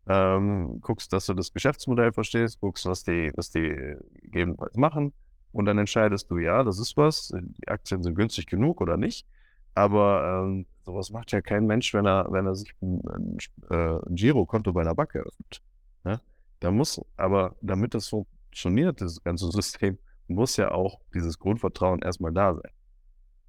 ähm, 0.06 0.80
guckst, 0.82 1.12
dass 1.14 1.26
du 1.26 1.34
das 1.34 1.52
Geschäftsmodell 1.52 2.12
verstehst, 2.12 2.60
guckst, 2.60 2.84
was 2.84 3.04
die, 3.04 3.32
was 3.36 3.50
die 3.50 3.96
gegebenenfalls 4.20 4.76
machen 4.76 5.14
und 5.52 5.66
dann 5.66 5.78
entscheidest 5.78 6.30
du, 6.30 6.38
ja, 6.38 6.64
das 6.64 6.78
ist 6.78 6.96
was, 6.96 7.32
die 7.34 7.68
Aktien 7.68 8.02
sind 8.02 8.14
günstig 8.14 8.46
genug 8.46 8.80
oder 8.80 8.96
nicht. 8.96 9.26
Aber 9.74 10.44
ähm, 10.44 10.66
sowas 10.84 11.10
macht 11.10 11.32
ja 11.32 11.40
kein 11.40 11.66
Mensch, 11.66 11.94
wenn 11.94 12.06
er, 12.06 12.26
wenn 12.30 12.46
er 12.46 12.54
sich 12.54 12.74
ein, 12.82 13.00
ein, 13.08 13.38
äh, 13.70 13.98
ein 14.06 14.14
Girokonto 14.14 14.72
bei 14.72 14.82
einer 14.82 14.94
Bank 14.94 15.14
eröffnet. 15.14 15.62
Ne? 16.04 16.20
Da 16.60 16.70
muss, 16.70 17.00
aber 17.16 17.54
damit 17.60 17.94
das 17.94 18.06
funktioniert, 18.52 19.00
das 19.00 19.22
ganze 19.22 19.50
System, 19.50 19.98
muss 20.28 20.56
ja 20.56 20.70
auch 20.70 21.00
dieses 21.14 21.38
Grundvertrauen 21.38 22.00
erstmal 22.02 22.32
da 22.32 22.54
sein. 22.54 22.70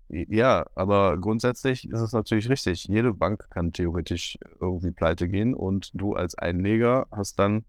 Ja, 0.09 0.65
aber 0.75 1.17
grundsätzlich 1.17 1.89
ist 1.89 2.01
es 2.01 2.11
natürlich 2.11 2.49
richtig. 2.49 2.85
Jede 2.85 3.13
Bank 3.13 3.49
kann 3.49 3.71
theoretisch 3.73 4.37
irgendwie 4.59 4.91
pleite 4.91 5.27
gehen 5.27 5.53
und 5.53 5.89
du 5.93 6.13
als 6.13 6.35
Einleger 6.35 7.07
hast 7.11 7.39
dann 7.39 7.65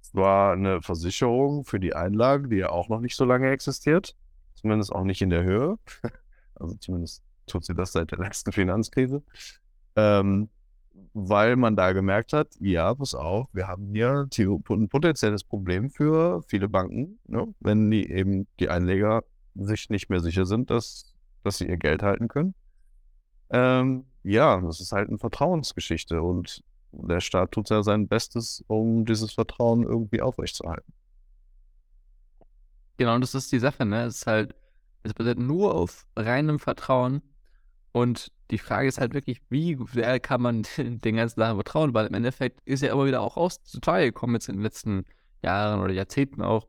zwar 0.00 0.54
eine 0.54 0.82
Versicherung 0.82 1.64
für 1.64 1.78
die 1.78 1.94
Einlage, 1.94 2.48
die 2.48 2.56
ja 2.56 2.70
auch 2.70 2.88
noch 2.88 3.00
nicht 3.00 3.16
so 3.16 3.24
lange 3.24 3.50
existiert, 3.50 4.16
zumindest 4.54 4.92
auch 4.92 5.04
nicht 5.04 5.22
in 5.22 5.30
der 5.30 5.44
Höhe. 5.44 5.78
Also 6.60 6.74
zumindest 6.74 7.22
tut 7.46 7.64
sie 7.64 7.72
das 7.72 7.92
seit 7.92 8.10
der 8.10 8.18
letzten 8.18 8.50
Finanzkrise. 8.50 9.22
Ähm, 9.94 10.48
weil 11.14 11.56
man 11.56 11.76
da 11.76 11.92
gemerkt 11.92 12.32
hat, 12.32 12.54
ja, 12.60 12.94
pass 12.94 13.14
auf, 13.14 13.48
wir 13.52 13.66
haben 13.68 13.92
hier 13.92 14.28
ein 14.38 14.88
potenzielles 14.88 15.44
Problem 15.44 15.90
für 15.90 16.42
viele 16.48 16.68
Banken, 16.68 17.18
ne? 17.26 17.46
wenn 17.60 17.90
die 17.90 18.10
eben 18.10 18.46
die 18.60 18.68
Einleger 18.68 19.24
sich 19.54 19.90
nicht 19.90 20.10
mehr 20.10 20.20
sicher 20.20 20.44
sind, 20.46 20.70
dass 20.70 21.14
dass 21.48 21.58
sie 21.58 21.66
ihr 21.66 21.76
Geld 21.76 22.02
halten 22.02 22.28
können. 22.28 22.54
Ähm, 23.50 24.04
ja, 24.22 24.60
das 24.60 24.80
ist 24.80 24.92
halt 24.92 25.08
eine 25.08 25.18
Vertrauensgeschichte 25.18 26.20
und 26.22 26.62
der 26.92 27.20
Staat 27.20 27.52
tut 27.52 27.70
ja 27.70 27.82
sein 27.82 28.08
Bestes, 28.08 28.64
um 28.66 29.04
dieses 29.04 29.32
Vertrauen 29.32 29.82
irgendwie 29.82 30.20
aufrechtzuerhalten. 30.20 30.92
Genau, 32.96 33.18
das 33.18 33.34
ist 33.34 33.52
die 33.52 33.58
Sache, 33.58 33.84
ne? 33.84 34.04
Es 34.04 34.16
ist 34.16 34.26
halt, 34.26 34.54
es 35.02 35.14
basiert 35.14 35.38
nur 35.38 35.74
auf 35.74 36.06
reinem 36.16 36.58
Vertrauen 36.58 37.22
und 37.98 38.30
die 38.52 38.58
Frage 38.58 38.86
ist 38.86 39.00
halt 39.00 39.12
wirklich, 39.12 39.42
wie 39.50 39.76
sehr 39.92 40.20
kann 40.20 40.40
man 40.40 40.62
den 40.78 41.16
ganzen 41.16 41.40
Sachen 41.40 41.56
vertrauen, 41.56 41.94
weil 41.94 42.06
im 42.06 42.14
Endeffekt 42.14 42.60
ist 42.64 42.82
ja 42.82 42.92
immer 42.92 43.06
wieder 43.06 43.20
auch 43.20 43.36
aus 43.36 43.62
zutage 43.64 44.06
gekommen 44.06 44.34
jetzt 44.34 44.48
in 44.48 44.56
den 44.56 44.62
letzten 44.62 45.04
Jahren 45.42 45.80
oder 45.80 45.92
Jahrzehnten 45.92 46.42
auch, 46.42 46.68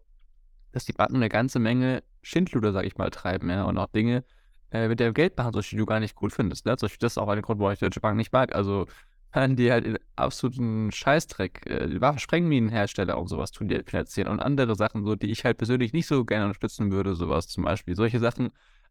dass 0.71 0.85
die 0.85 0.93
Banken 0.93 1.17
eine 1.17 1.29
ganze 1.29 1.59
Menge 1.59 2.03
Schindluder, 2.21 2.71
sag 2.73 2.85
ich 2.85 2.97
mal, 2.97 3.09
treiben, 3.11 3.49
ja, 3.49 3.63
und 3.63 3.77
auch 3.77 3.87
Dinge, 3.87 4.23
äh, 4.71 4.87
mit 4.87 4.99
der 4.99 5.13
Geld 5.13 5.37
machen, 5.37 5.51
die 5.53 5.75
du 5.77 5.85
gar 5.85 5.99
nicht 5.99 6.15
gut 6.15 6.33
findest. 6.33 6.65
Ne? 6.65 6.75
Das 6.75 6.91
ist 6.93 7.17
auch 7.17 7.27
ein 7.27 7.41
Grund, 7.41 7.59
warum 7.59 7.73
ich 7.73 7.79
die 7.79 7.85
Deutsche 7.85 8.01
Bank 8.01 8.17
nicht 8.17 8.33
mag. 8.33 8.55
Also, 8.55 8.87
die 9.35 9.71
halt 9.71 9.85
in 9.85 9.99
absoluten 10.15 10.91
Scheißdreck, 10.91 11.67
äh, 11.67 12.01
Waffensprengminenhersteller 12.01 13.15
und 13.17 13.27
sowas 13.27 13.51
tun, 13.51 13.67
die 13.67 13.79
finanzieren 13.85 14.27
und 14.27 14.39
andere 14.39 14.75
Sachen, 14.75 15.05
so, 15.05 15.15
die 15.15 15.29
ich 15.29 15.45
halt 15.45 15.59
persönlich 15.59 15.93
nicht 15.93 16.07
so 16.07 16.25
gerne 16.25 16.45
unterstützen 16.45 16.91
würde, 16.91 17.13
sowas 17.15 17.47
zum 17.47 17.63
Beispiel. 17.65 17.95
Solche 17.95 18.19
Sachen. 18.19 18.49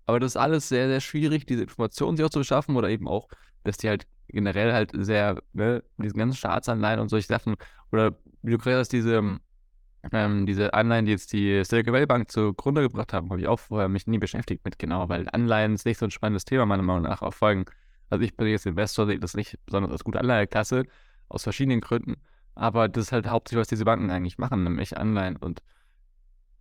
Aber 0.09 0.21
das 0.21 0.33
ist 0.33 0.37
alles 0.39 0.71
sehr, 0.71 0.89
sehr 0.89 1.01
schwierig, 1.01 1.45
diese 1.45 1.65
Informationen 1.65 2.17
sich 2.17 2.25
auch 2.25 2.31
zu 2.31 2.39
beschaffen 2.39 2.77
oder 2.77 2.89
eben 2.89 3.07
auch, 3.07 3.29
dass 3.63 3.77
die 3.77 3.91
halt 3.91 4.07
generell 4.29 4.73
halt 4.73 4.91
sehr, 4.95 5.43
ne, 5.53 5.85
diesen 5.99 6.19
ganzen 6.19 6.35
Staatsanleihen 6.39 6.99
und 6.99 7.11
solche 7.11 7.27
Sachen 7.27 7.57
oder 7.93 8.17
wie 8.41 8.53
du 8.53 8.57
gerade 8.57 8.79
hast, 8.79 8.89
diese 8.89 9.39
ähm, 10.11 10.47
diese 10.47 10.73
Anleihen, 10.73 11.05
die 11.05 11.13
jetzt 11.13 11.35
die 11.35 11.63
Silicon 11.63 11.93
Valley 11.93 12.07
Bank 12.07 12.31
zugrunde 12.31 12.81
gebracht 12.81 13.13
haben, 13.13 13.29
habe 13.29 13.39
ich 13.39 13.49
auch 13.49 13.59
vorher 13.61 13.91
mich 13.91 14.07
nie 14.07 14.17
beschäftigt 14.17 14.65
mit 14.65 14.79
genau, 14.79 15.11
weil 15.11 15.29
Anleihen 15.31 15.75
ist 15.75 15.85
nicht 15.85 15.99
so 15.99 16.07
ein 16.07 16.11
spannendes 16.11 16.47
Thema, 16.47 16.65
meiner 16.65 16.83
Meinung 16.83 17.03
nach, 17.03 17.21
auf 17.21 17.35
Folgen. 17.35 17.67
Also 18.09 18.25
ich 18.25 18.35
bin 18.35 18.47
jetzt 18.47 18.65
Investor, 18.65 19.05
sehe 19.07 19.19
das 19.19 19.35
nicht 19.35 19.59
besonders 19.67 19.93
als 19.93 20.05
gute 20.05 20.21
Anleiheklasse, 20.21 20.85
aus 21.29 21.43
verschiedenen 21.43 21.83
Gründen. 21.83 22.17
Aber 22.55 22.89
das 22.89 23.07
ist 23.07 23.13
halt 23.13 23.27
hauptsächlich, 23.27 23.61
was 23.61 23.69
diese 23.69 23.85
Banken 23.85 24.11
eigentlich 24.11 24.39
machen, 24.39 24.65
nämlich 24.65 24.97
Anleihen. 24.97 25.37
Und 25.37 25.61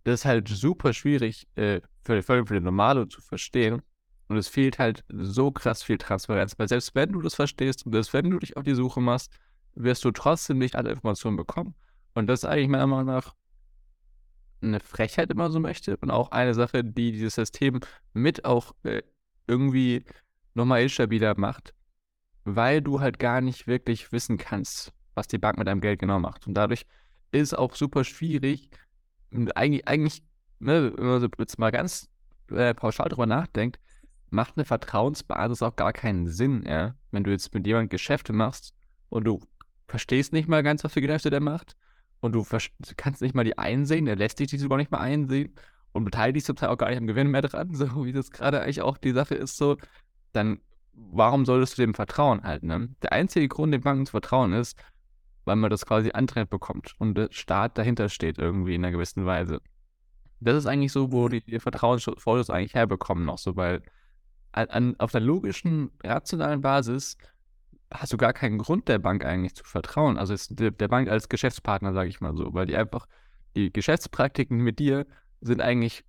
das 0.08 0.20
ist 0.20 0.24
halt 0.24 0.48
super 0.48 0.92
schwierig 0.92 1.46
äh, 1.56 1.80
für, 2.04 2.22
für, 2.22 2.46
für 2.46 2.54
den 2.54 2.64
Normalo 2.64 3.06
zu 3.06 3.20
verstehen. 3.20 3.82
Und 4.28 4.36
es 4.36 4.48
fehlt 4.48 4.78
halt 4.78 5.04
so 5.08 5.50
krass 5.50 5.82
viel 5.82 5.98
Transparenz. 5.98 6.58
Weil 6.58 6.68
selbst 6.68 6.94
wenn 6.94 7.12
du 7.12 7.20
das 7.20 7.34
verstehst 7.34 7.86
und 7.86 7.92
selbst 7.92 8.12
wenn 8.12 8.30
du 8.30 8.38
dich 8.38 8.56
auf 8.56 8.62
die 8.62 8.74
Suche 8.74 9.00
machst, 9.00 9.30
wirst 9.74 10.04
du 10.04 10.10
trotzdem 10.10 10.58
nicht 10.58 10.76
alle 10.76 10.90
Informationen 10.90 11.36
bekommen. 11.36 11.74
Und 12.14 12.26
das 12.26 12.40
ist 12.40 12.44
eigentlich 12.48 12.68
meiner 12.68 12.86
Meinung 12.86 13.06
nach 13.06 13.34
eine 14.60 14.80
Frechheit 14.80 15.30
immer 15.30 15.50
so 15.50 15.60
möchte 15.60 15.96
und 15.98 16.10
auch 16.10 16.30
eine 16.32 16.52
Sache, 16.54 16.82
die 16.82 17.12
dieses 17.12 17.36
System 17.36 17.80
mit 18.12 18.44
auch 18.44 18.74
äh, 18.82 19.02
irgendwie 19.46 20.04
nochmal 20.54 20.82
instabiler 20.82 21.38
macht, 21.38 21.74
weil 22.44 22.82
du 22.82 23.00
halt 23.00 23.18
gar 23.18 23.40
nicht 23.40 23.66
wirklich 23.66 24.10
wissen 24.10 24.36
kannst, 24.36 24.92
was 25.14 25.28
die 25.28 25.38
Bank 25.38 25.58
mit 25.58 25.68
deinem 25.68 25.80
Geld 25.80 26.00
genau 26.00 26.18
macht. 26.18 26.46
Und 26.46 26.54
dadurch 26.54 26.86
ist 27.30 27.56
auch 27.56 27.74
super 27.74 28.04
schwierig, 28.04 28.68
eigentlich, 29.54 29.86
eigentlich 29.86 30.22
ne, 30.58 30.92
wenn 30.96 31.06
man 31.06 31.30
jetzt 31.38 31.58
mal 31.58 31.70
ganz 31.70 32.08
äh, 32.50 32.74
pauschal 32.74 33.08
drüber 33.08 33.26
nachdenkt, 33.26 33.78
macht 34.30 34.56
eine 34.56 34.64
Vertrauensbasis 34.64 35.62
auch 35.62 35.76
gar 35.76 35.92
keinen 35.92 36.28
Sinn, 36.28 36.64
ja? 36.66 36.94
wenn 37.10 37.24
du 37.24 37.30
jetzt 37.30 37.52
mit 37.54 37.66
jemandem 37.66 37.88
Geschäfte 37.88 38.32
machst 38.32 38.74
und 39.08 39.24
du 39.24 39.40
verstehst 39.86 40.32
nicht 40.32 40.48
mal 40.48 40.62
ganz, 40.62 40.84
was 40.84 40.92
für 40.92 41.00
Geschäfte 41.00 41.30
der 41.30 41.40
macht 41.40 41.76
und 42.20 42.32
du 42.32 42.44
kannst 42.96 43.22
nicht 43.22 43.34
mal 43.34 43.44
die 43.44 43.56
einsehen, 43.56 44.04
der 44.04 44.16
lässt 44.16 44.38
dich 44.38 44.48
die 44.48 44.58
sogar 44.58 44.78
nicht 44.78 44.90
mal 44.90 44.98
einsehen 44.98 45.54
und 45.92 46.04
beteiligt 46.04 46.44
zum 46.44 46.56
Teil 46.56 46.68
auch 46.68 46.76
gar 46.76 46.90
nicht 46.90 46.98
am 46.98 47.06
Gewinn 47.06 47.28
mehr 47.28 47.42
dran, 47.42 47.74
so 47.74 48.04
wie 48.04 48.12
das 48.12 48.30
gerade 48.30 48.60
eigentlich 48.60 48.82
auch 48.82 48.98
die 48.98 49.12
Sache 49.12 49.34
ist, 49.34 49.56
so, 49.56 49.76
dann 50.32 50.60
warum 50.92 51.46
solltest 51.46 51.78
du 51.78 51.82
dem 51.82 51.94
vertrauen 51.94 52.42
halt, 52.42 52.64
ne? 52.64 52.88
Der 53.02 53.12
einzige 53.12 53.46
Grund, 53.48 53.72
den 53.72 53.82
Banken 53.82 54.04
zu 54.04 54.10
vertrauen, 54.10 54.52
ist, 54.52 54.76
weil 55.48 55.56
man 55.56 55.70
das 55.70 55.86
quasi 55.86 56.10
antrennt 56.12 56.50
bekommt 56.50 56.94
und 56.98 57.16
der 57.16 57.28
Staat 57.30 57.78
dahinter 57.78 58.10
steht 58.10 58.36
irgendwie 58.36 58.74
in 58.74 58.84
einer 58.84 58.92
gewissen 58.92 59.24
Weise. 59.24 59.62
Das 60.40 60.56
ist 60.56 60.66
eigentlich 60.66 60.92
so, 60.92 61.10
wo 61.10 61.28
die, 61.28 61.40
die 61.40 61.58
Vertrauensfotos 61.58 62.50
eigentlich 62.50 62.74
herbekommen 62.74 63.24
noch 63.24 63.38
so, 63.38 63.56
weil 63.56 63.82
an, 64.52 64.94
auf 64.98 65.10
der 65.10 65.22
logischen, 65.22 65.90
rationalen 66.04 66.60
Basis 66.60 67.16
hast 67.90 68.12
du 68.12 68.18
gar 68.18 68.34
keinen 68.34 68.58
Grund, 68.58 68.88
der 68.88 68.98
Bank 68.98 69.24
eigentlich 69.24 69.54
zu 69.54 69.64
vertrauen. 69.64 70.18
Also 70.18 70.34
der, 70.54 70.70
der 70.70 70.88
Bank 70.88 71.08
als 71.08 71.30
Geschäftspartner, 71.30 71.94
sage 71.94 72.10
ich 72.10 72.20
mal 72.20 72.36
so, 72.36 72.52
weil 72.52 72.66
die 72.66 72.76
einfach, 72.76 73.06
die 73.56 73.72
Geschäftspraktiken 73.72 74.58
mit 74.58 74.78
dir 74.78 75.06
sind 75.40 75.62
eigentlich 75.62 76.04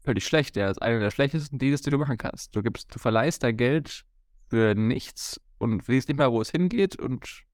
völlig 0.00 0.26
schlecht. 0.26 0.56
Der 0.56 0.70
ist 0.70 0.80
einer 0.80 0.98
der 0.98 1.10
schlechtesten 1.10 1.58
Deals, 1.58 1.82
die 1.82 1.90
du 1.90 1.98
machen 1.98 2.16
kannst. 2.16 2.56
Du 2.56 2.62
gibst, 2.62 2.94
du 2.94 2.98
verleihst 2.98 3.42
dein 3.42 3.58
Geld 3.58 4.06
für 4.48 4.74
nichts 4.74 5.38
und 5.58 5.84
siehst 5.84 6.08
nicht 6.08 6.16
mal, 6.16 6.32
wo 6.32 6.40
es 6.40 6.50
hingeht 6.50 6.98
und 6.98 7.44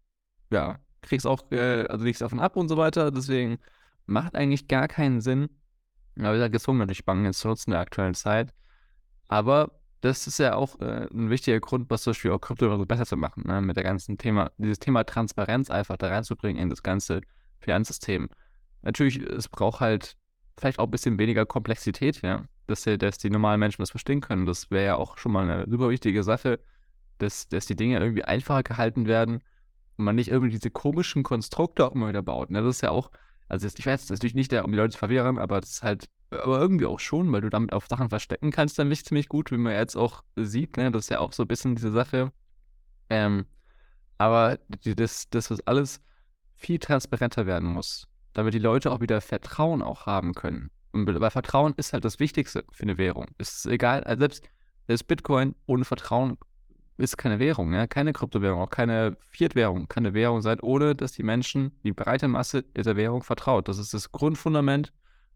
ja, 0.51 0.79
kriegst 1.05 1.27
auch, 1.27 1.51
äh, 1.51 1.87
also 1.87 2.05
legst 2.05 2.23
davon 2.23 2.41
ab 2.41 2.57
und 2.57 2.69
so 2.69 2.77
weiter. 2.77 3.11
Deswegen 3.11 3.59
macht 4.07 4.35
eigentlich 4.35 4.69
gar 4.69 4.89
keinen 4.89 5.21
Sinn. 5.21 5.49
Aber 6.19 6.33
wir 6.33 6.41
sind 6.41 6.53
gezwungen, 6.53 6.79
natürlich 6.79 7.05
Banken 7.05 7.25
jetzt 7.25 7.45
nutzen 7.45 7.71
in 7.71 7.73
der 7.73 7.81
aktuellen 7.81 8.15
Zeit. 8.15 8.53
Aber 9.29 9.73
das 10.01 10.27
ist 10.27 10.39
ja 10.39 10.55
auch 10.55 10.79
äh, 10.81 11.09
ein 11.13 11.31
wichtiger 11.31 11.61
Grund, 11.61 11.89
was 11.89 12.03
zum 12.03 12.13
Beispiel 12.13 12.31
auch 12.31 12.41
Krypto 12.41 12.85
besser 12.85 13.07
zu 13.07 13.17
machen, 13.17 13.45
ne? 13.47 13.63
mit 13.63 13.77
der 13.77 13.85
ganzen 13.85 14.19
Thema, 14.19 14.51
dieses 14.59 14.79
Thema 14.79 15.05
Transparenz 15.05 15.71
einfach 15.71 15.97
da 15.97 16.09
reinzubringen 16.09 16.63
in 16.63 16.69
das 16.69 16.83
ganze 16.83 17.23
Finanzsystem. 17.61 18.29
Natürlich, 18.83 19.19
es 19.23 19.49
braucht 19.49 19.81
halt 19.81 20.17
vielleicht 20.59 20.79
auch 20.79 20.85
ein 20.85 20.91
bisschen 20.91 21.19
weniger 21.19 21.47
Komplexität, 21.47 22.21
ja, 22.23 22.45
dass, 22.67 22.83
die, 22.83 22.99
dass 22.99 23.17
die 23.17 23.31
normalen 23.31 23.59
Menschen 23.59 23.81
das 23.81 23.91
verstehen 23.91 24.21
können. 24.21 24.45
Das 24.45 24.71
wäre 24.71 24.85
ja 24.85 24.97
auch 24.97 25.17
schon 25.17 25.33
mal 25.33 25.49
eine 25.49 25.65
super 25.71 25.89
wichtige 25.89 26.23
Sache, 26.23 26.61
dass, 27.19 27.49
dass 27.49 27.65
die 27.65 27.77
Dinge 27.77 27.99
irgendwie 27.99 28.25
einfacher 28.25 28.63
gehalten 28.63 29.07
werden 29.07 29.43
und 29.97 30.05
man 30.05 30.17
nicht 30.17 30.29
irgendwie 30.29 30.53
diese 30.53 30.71
komischen 30.71 31.23
Konstrukte 31.23 31.87
auch 31.87 31.95
immer 31.95 32.09
wieder 32.09 32.23
baut. 32.23 32.51
Ne? 32.51 32.63
Das 32.63 32.77
ist 32.77 32.83
ja 32.83 32.91
auch, 32.91 33.11
also 33.49 33.67
ich 33.67 33.87
weiß, 33.87 34.01
das 34.01 34.05
ist 34.05 34.11
natürlich 34.11 34.35
nicht 34.35 34.53
der, 34.53 34.65
um 34.65 34.73
die 34.73 34.77
Leute 34.77 34.93
zu 34.93 34.99
verwirren, 34.99 35.39
aber 35.39 35.61
das 35.61 35.71
ist 35.71 35.83
halt, 35.83 36.09
aber 36.31 36.59
irgendwie 36.59 36.87
auch 36.87 37.01
schon, 37.01 37.31
weil 37.33 37.43
du 37.43 37.51
damit 37.51 37.73
auf 37.73 37.87
Sachen 37.87 38.09
verstecken 38.09 38.51
kannst, 38.51 38.79
dann 38.79 38.89
nicht 38.89 39.07
ziemlich 39.07 39.29
gut, 39.29 39.51
wie 39.51 39.57
man 39.57 39.73
jetzt 39.73 39.97
auch 39.97 40.25
sieht, 40.37 40.77
ne? 40.77 40.91
Das 40.91 41.05
ist 41.05 41.11
ja 41.11 41.21
auch 41.21 41.33
so 41.33 41.45
ein 41.45 41.49
bisschen 41.49 41.77
diese 41.77 41.93
Sache. 41.93 42.33
Ähm, 43.09 43.47
aber 44.19 44.59
das, 44.85 45.29
das, 45.31 45.51
was 45.51 45.61
alles 45.67 46.01
viel 46.55 46.79
transparenter 46.79 47.47
werden 47.47 47.69
muss, 47.69 48.09
damit 48.33 48.55
die 48.55 48.59
Leute 48.59 48.91
auch 48.91 49.01
wieder 49.01 49.21
Vertrauen 49.21 49.83
auch 49.83 50.07
haben 50.07 50.35
können. 50.35 50.71
Und 50.93 51.07
weil 51.21 51.31
Vertrauen 51.31 51.75
ist 51.77 51.93
halt 51.93 52.05
das 52.05 52.21
Wichtigste 52.21 52.65
für 52.71 52.85
eine 52.85 52.99
Währung. 52.99 53.27
Es 53.39 53.57
ist 53.57 53.67
egal, 53.67 54.05
also 54.05 54.21
selbst 54.21 54.49
das 54.87 55.03
Bitcoin 55.03 55.55
ohne 55.67 55.85
Vertrauen 55.85 56.39
ist 56.97 57.17
keine 57.17 57.39
Währung, 57.39 57.73
ja? 57.73 57.87
keine 57.87 58.13
Kryptowährung, 58.13 58.61
auch 58.61 58.71
keine 58.71 59.17
Fiat-Währung, 59.31 59.89
kann 59.89 60.07
eine 60.07 60.15
Währung 60.15 60.43
sein, 60.43 60.61
ohne 60.61 60.95
dass 60.95 61.13
die 61.13 61.23
Menschen, 61.23 61.73
die 61.83 61.93
breite 61.93 62.29
Masse 62.29 62.63
dieser 62.63 62.97
Währung 62.97 63.23
vertraut. 63.23 63.69
Das 63.69 63.79
ist 63.79 63.95
das 63.95 64.13
Grundfundament, 64.13 64.93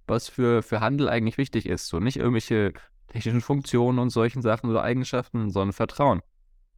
was 0.06 0.28
für, 0.28 0.62
für 0.62 0.80
Handel 0.80 1.08
eigentlich 1.08 1.38
wichtig 1.38 1.66
ist. 1.66 1.88
So 1.88 1.98
nicht 1.98 2.16
irgendwelche 2.16 2.72
technischen 3.08 3.40
Funktionen 3.40 3.98
und 3.98 4.10
solchen 4.10 4.42
Sachen 4.42 4.70
oder 4.70 4.82
Eigenschaften, 4.82 5.50
sondern 5.50 5.72
Vertrauen. 5.72 6.20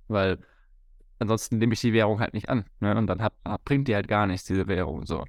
Weil 0.08 0.38
ansonsten 1.18 1.58
nehme 1.58 1.74
ich 1.74 1.80
die 1.80 1.92
Währung 1.92 2.20
halt 2.20 2.34
nicht 2.34 2.48
an. 2.48 2.64
Ne? 2.80 2.96
Und 2.96 3.06
dann 3.06 3.22
hat, 3.22 3.34
bringt 3.64 3.88
die 3.88 3.94
halt 3.94 4.08
gar 4.08 4.26
nichts, 4.26 4.46
diese 4.46 4.66
Währung. 4.66 5.04
So. 5.06 5.24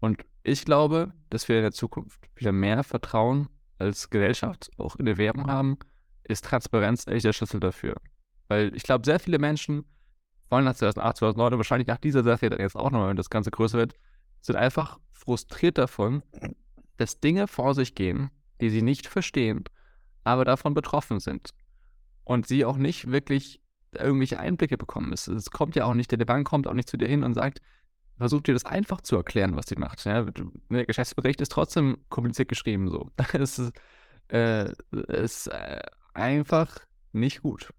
Und 0.00 0.24
ich 0.42 0.64
glaube, 0.64 1.12
dass 1.28 1.48
wir 1.48 1.56
in 1.56 1.62
der 1.62 1.72
Zukunft 1.72 2.20
wieder 2.34 2.52
mehr 2.52 2.82
Vertrauen 2.82 3.48
als 3.78 4.10
Gesellschaft 4.10 4.70
auch 4.78 4.96
in 4.96 5.06
der 5.06 5.18
Währung 5.18 5.50
haben, 5.50 5.78
ist 6.24 6.44
Transparenz 6.44 7.06
echt 7.06 7.24
der 7.24 7.32
Schlüssel 7.32 7.60
dafür. 7.60 7.96
Weil 8.50 8.74
ich 8.74 8.82
glaube, 8.82 9.04
sehr 9.04 9.20
viele 9.20 9.38
Menschen, 9.38 9.84
vor 10.48 10.56
allem 10.58 10.64
nach 10.64 10.74
2008, 10.74 11.18
2009, 11.18 11.56
wahrscheinlich 11.56 11.86
nach 11.86 11.98
dieser 11.98 12.24
Sache 12.24 12.50
dann 12.50 12.58
jetzt 12.58 12.74
auch 12.74 12.90
noch, 12.90 13.06
wenn 13.06 13.16
das 13.16 13.30
Ganze 13.30 13.52
größer 13.52 13.78
wird, 13.78 13.94
sind 14.40 14.56
einfach 14.56 14.98
frustriert 15.12 15.78
davon, 15.78 16.24
dass 16.96 17.20
Dinge 17.20 17.46
vor 17.46 17.76
sich 17.76 17.94
gehen, 17.94 18.30
die 18.60 18.68
sie 18.68 18.82
nicht 18.82 19.06
verstehen, 19.06 19.62
aber 20.24 20.44
davon 20.44 20.74
betroffen 20.74 21.20
sind. 21.20 21.50
Und 22.24 22.48
sie 22.48 22.64
auch 22.64 22.76
nicht 22.76 23.12
wirklich 23.12 23.60
irgendwelche 23.92 24.40
Einblicke 24.40 24.76
bekommen. 24.76 25.12
Es, 25.12 25.28
es 25.28 25.52
kommt 25.52 25.76
ja 25.76 25.84
auch 25.84 25.94
nicht, 25.94 26.10
der 26.10 26.24
Bank 26.24 26.44
kommt 26.48 26.66
auch 26.66 26.74
nicht 26.74 26.90
zu 26.90 26.96
dir 26.96 27.06
hin 27.06 27.22
und 27.22 27.34
sagt, 27.34 27.60
versucht 28.18 28.48
dir 28.48 28.54
das 28.54 28.64
einfach 28.64 29.00
zu 29.00 29.14
erklären, 29.14 29.54
was 29.54 29.66
sie 29.68 29.76
macht. 29.76 30.04
Ja, 30.04 30.24
der 30.24 30.86
Geschäftsbericht 30.86 31.40
ist 31.40 31.52
trotzdem 31.52 31.98
kompliziert 32.08 32.48
geschrieben 32.48 32.88
so. 32.88 33.10
es 33.32 33.60
ist, 33.60 33.72
äh, 34.32 34.72
ist 34.90 35.46
äh, 35.46 35.82
einfach 36.14 36.80
nicht 37.12 37.42
gut. 37.42 37.72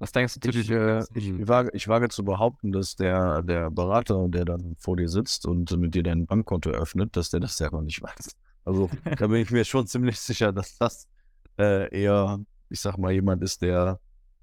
Was 0.00 0.12
denkst 0.12 0.40
du? 0.40 0.48
Ich, 0.48 0.70
äh, 0.70 1.04
ich, 1.14 1.46
wage, 1.46 1.70
ich 1.74 1.86
wage 1.86 2.08
zu 2.08 2.24
behaupten, 2.24 2.72
dass 2.72 2.96
der, 2.96 3.42
der 3.42 3.70
Berater, 3.70 4.28
der 4.28 4.46
dann 4.46 4.74
vor 4.78 4.96
dir 4.96 5.10
sitzt 5.10 5.44
und 5.44 5.70
mit 5.76 5.94
dir 5.94 6.02
dein 6.02 6.24
Bankkonto 6.24 6.70
öffnet, 6.70 7.14
dass 7.16 7.28
der 7.28 7.40
das 7.40 7.58
selber 7.58 7.82
nicht 7.82 8.02
weiß. 8.02 8.34
Also 8.64 8.88
da 9.18 9.26
bin 9.26 9.42
ich 9.42 9.50
mir 9.50 9.62
schon 9.66 9.86
ziemlich 9.86 10.18
sicher, 10.18 10.52
dass 10.54 10.78
das 10.78 11.06
äh, 11.58 11.94
eher, 11.94 12.40
ich 12.70 12.80
sag 12.80 12.96
mal, 12.96 13.12
jemand 13.12 13.42
ist, 13.42 13.60
der 13.60 14.00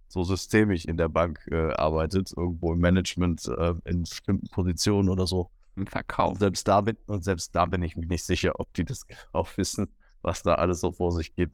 so 0.07 0.23
systemisch 0.23 0.85
in 0.85 0.95
der 0.95 1.09
Bank 1.09 1.39
äh, 1.51 1.73
arbeitet, 1.73 2.31
irgendwo 2.37 2.73
im 2.73 2.79
Management, 2.79 3.47
äh, 3.47 3.73
in 3.85 4.03
bestimmten 4.03 4.47
Positionen 4.49 5.09
oder 5.09 5.25
so. 5.25 5.49
Im 5.75 5.87
Verkauf. 5.87 6.33
Und 6.33 6.39
selbst 6.39 6.67
da 6.67 6.81
bin, 6.81 6.97
und 7.07 7.23
selbst 7.23 7.55
da 7.55 7.65
bin 7.65 7.81
ich 7.81 7.95
mir 7.95 8.05
nicht 8.05 8.23
sicher, 8.23 8.59
ob 8.59 8.71
die 8.75 8.85
das 8.85 9.07
auch 9.31 9.49
wissen, 9.57 9.87
was 10.21 10.43
da 10.43 10.53
alles 10.53 10.81
so 10.81 10.91
vor 10.91 11.11
sich 11.11 11.33
geht. 11.33 11.49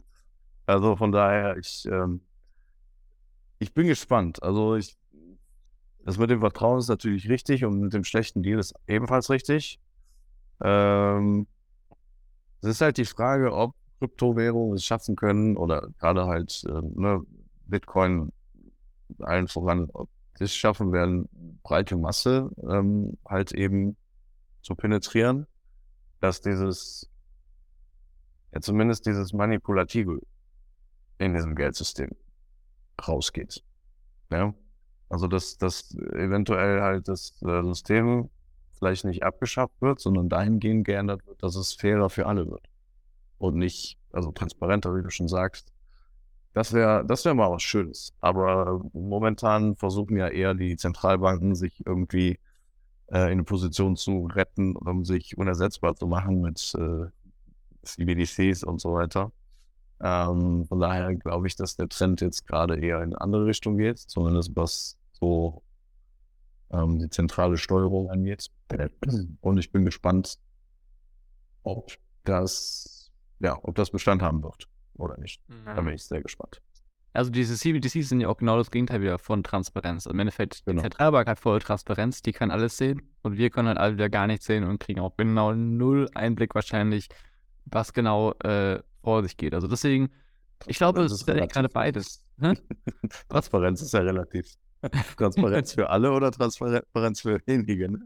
Also 0.66 0.98
von 0.98 1.14
daher, 1.14 1.58
ich, 1.58 1.86
ähm, 1.86 2.20
ich 3.64 3.74
bin 3.74 3.88
gespannt. 3.88 4.44
Also 4.44 4.76
ich, 4.76 4.98
das 6.06 6.18
mit 6.18 6.30
dem 6.30 6.42
Vertrauen 6.42 6.80
ist 6.80 6.90
natürlich 6.90 7.30
richtig 7.30 7.64
und 7.64 7.80
mit 7.80 7.94
dem 7.94 8.04
schlechten 8.04 8.44
Deal 8.44 8.60
ist 8.60 8.74
ebenfalls 8.88 9.30
richtig. 9.30 9.80
Ähm, 10.62 11.48
es 12.62 12.70
ist 12.70 12.82
halt 12.82 12.98
die 12.98 13.06
Frage, 13.06 13.54
ob 13.54 13.74
Kryptowährungen 14.00 14.76
es 14.76 14.84
schaffen 14.84 15.16
können 15.16 15.56
oder 15.56 15.88
gerade 16.00 16.28
halt 16.28 16.64
äh, 16.68 16.82
ne, 16.82 17.26
Bitcoin 17.66 18.32
allen 19.20 19.48
voran, 19.48 19.90
ob 19.94 20.10
sie 20.36 20.44
es 20.44 20.56
schaffen 20.56 20.92
werden, 20.92 21.30
breite 21.64 21.96
Masse 21.96 22.50
ähm, 22.70 23.18
halt 23.26 23.54
eben 23.54 23.96
zu 24.62 24.76
penetrieren, 24.76 25.48
dass 26.20 26.42
dieses, 26.42 27.10
ja 28.54 28.60
zumindest 28.60 29.06
dieses 29.06 29.32
Manipulative 29.32 30.20
in 31.18 31.34
diesem 31.34 31.56
Geldsystem 31.56 32.10
rausgeht. 33.08 33.64
Ja? 34.30 34.54
Also 35.10 35.28
dass, 35.28 35.58
dass 35.58 35.96
eventuell 35.96 36.82
halt 36.82 37.08
das 37.08 37.42
äh, 37.44 37.64
System 37.64 38.30
vielleicht 38.78 39.06
nicht 39.06 39.24
abgeschafft 39.24 39.80
wird, 39.80 40.00
sondern 40.00 40.30
dahingehend 40.30 40.86
geändert 40.86 41.26
wird, 41.28 41.42
dass 41.44 41.56
es 41.56 41.74
fairer 41.74 42.10
für 42.10 42.26
alle 42.26 42.50
wird. 42.50 42.68
Und 43.38 43.56
nicht, 43.58 43.98
also 44.12 44.32
transparenter, 44.32 44.96
wie 44.96 45.04
du 45.04 45.10
schon 45.10 45.28
sagst. 45.28 45.72
Das 46.54 46.74
wäre 46.74 47.04
das 47.06 47.26
wäre 47.26 47.36
mal 47.36 47.50
was 47.52 47.64
Schönes. 47.64 48.14
Aber 48.20 48.82
momentan 48.94 49.76
versuchen 49.76 50.18
ja 50.18 50.28
eher 50.28 50.54
die 50.54 50.76
Zentralbanken, 50.78 51.56
sich 51.56 51.86
irgendwie 51.86 52.40
äh, 53.08 53.26
in 53.26 53.34
eine 53.34 53.44
Position 53.44 53.96
zu 53.96 54.28
retten, 54.28 54.76
um 54.76 55.06
sich 55.06 55.38
unersetzbar 55.38 55.96
zu 55.96 56.08
machen 56.08 56.42
mit 56.42 56.76
äh, 56.76 57.08
CBDCs 57.84 58.64
und 58.64 58.82
so 58.82 58.94
weiter. 58.94 59.32
Ähm, 60.06 60.66
von 60.68 60.82
daher 60.82 61.16
glaube 61.16 61.48
ich, 61.48 61.56
dass 61.56 61.78
der 61.78 61.88
Trend 61.88 62.20
jetzt 62.20 62.46
gerade 62.46 62.78
eher 62.78 62.98
in 62.98 63.14
eine 63.14 63.22
andere 63.22 63.46
Richtung 63.46 63.78
geht, 63.78 64.00
zumindest 64.00 64.54
was 64.54 64.98
so 65.14 65.64
ähm, 66.72 67.00
die 67.00 67.10
zentrale 67.10 67.58
Steuerung 67.58 68.10
angeht. 68.10 68.48
Und 69.42 69.58
ich 69.58 69.72
bin 69.72 69.86
gespannt, 69.86 70.38
ob 71.64 71.94
das, 72.26 73.12
ja, 73.40 73.58
ob 73.64 73.76
das 73.76 73.92
Bestand 73.92 74.22
haben 74.22 74.44
wird 74.44 74.68
oder 74.96 75.18
nicht. 75.18 75.42
Mhm. 75.48 75.66
Da 75.66 75.82
bin 75.82 75.94
ich 75.94 76.04
sehr 76.04 76.22
gespannt. 76.22 76.62
Also 77.14 77.30
diese 77.30 77.56
CBDCs 77.56 78.10
sind 78.10 78.22
ja 78.22 78.28
auch 78.28 78.38
genau 78.38 78.58
das 78.58 78.72
Gegenteil 78.72 79.02
wieder 79.02 79.20
von 79.20 79.44
Transparenz. 79.44 80.08
Im 80.08 80.20
Endeffekt, 80.20 80.66
genau. 80.66 80.82
die 80.82 80.82
Zentralbank 80.82 81.28
hat 81.28 81.40
voll 81.40 81.60
Transparenz, 81.60 82.24
die 82.24 82.34
kann 82.34 82.52
alles 82.52 82.76
sehen 82.76 83.04
und 83.22 83.38
wir 83.38 83.52
können 83.52 83.68
halt 83.70 83.78
alle 83.78 83.94
wieder 83.94 84.10
gar 84.10 84.28
nichts 84.28 84.48
sehen 84.48 84.64
und 84.64 84.80
kriegen 84.80 85.00
auch 85.00 85.16
genau 85.16 85.54
null 85.54 86.10
Einblick 86.16 86.56
wahrscheinlich, 86.56 87.08
was 87.66 87.94
genau 87.94 88.34
äh, 88.40 88.82
vor 89.04 89.24
sich 89.24 89.38
geht. 89.38 89.54
Also 89.54 89.68
deswegen, 89.68 90.10
ich 90.66 90.78
glaube, 90.78 91.02
es 91.04 91.12
ist 91.12 91.28
ja 91.28 91.46
gerade 91.46 91.70
beides. 91.70 92.26
Transparenz 93.30 93.82
ist 93.82 93.94
ja 93.94 94.00
relativ. 94.02 94.48
Transparenz 95.18 95.74
für 95.74 95.90
alle 95.90 96.12
oder 96.12 96.32
Transparenz 96.32 97.22
für 97.22 97.40
wenige, 97.46 97.92
ne? 97.92 98.00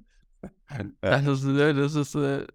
Ja. 1.04 1.22
Das 1.22 1.40
ist, 1.40 1.46
ne, 1.46 1.74
das 1.74 1.96
ist 1.96 2.16
äh, 2.16 2.46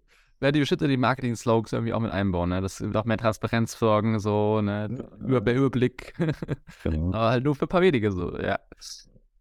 werde 0.43 0.57
die 0.57 0.59
bestimmt 0.59 0.81
die 0.81 0.97
Marketing-Slogans 0.97 1.73
irgendwie 1.73 1.93
auch 1.93 1.99
mit 1.99 2.11
einbauen, 2.11 2.49
ne? 2.49 2.61
Das 2.61 2.81
wird 2.81 2.95
auch 2.95 3.05
mehr 3.05 3.17
Transparenz 3.17 3.79
sorgen, 3.79 4.19
so, 4.19 4.61
ne? 4.61 4.89
Ja. 4.91 5.25
Über, 5.25 5.53
Überblick. 5.53 6.13
Genau. 6.83 7.07
Aber 7.07 7.29
halt 7.29 7.43
nur 7.45 7.55
für 7.55 7.65
ein 7.65 7.69
paar 7.69 7.81
wenige 7.81 8.11
so, 8.11 8.37
ja. 8.37 8.59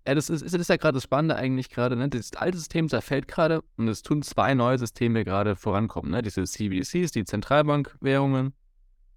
Ja, 0.06 0.16
das 0.16 0.30
ist, 0.30 0.44
das 0.44 0.54
ist 0.54 0.68
ja 0.68 0.76
gerade 0.76 0.94
das 0.94 1.04
Spannende 1.04 1.36
eigentlich 1.36 1.70
gerade, 1.70 1.96
ne? 1.96 2.08
Das 2.08 2.32
alte 2.34 2.56
System 2.56 2.88
zerfällt 2.88 3.28
gerade 3.28 3.62
und 3.76 3.88
es 3.88 4.02
tun 4.02 4.22
zwei 4.22 4.54
neue 4.54 4.78
Systeme 4.78 5.24
gerade 5.24 5.56
vorankommen, 5.56 6.12
ne? 6.12 6.22
Diese 6.22 6.44
CBDCs, 6.44 7.10
die 7.10 7.24
Zentralbankwährungen 7.24 8.54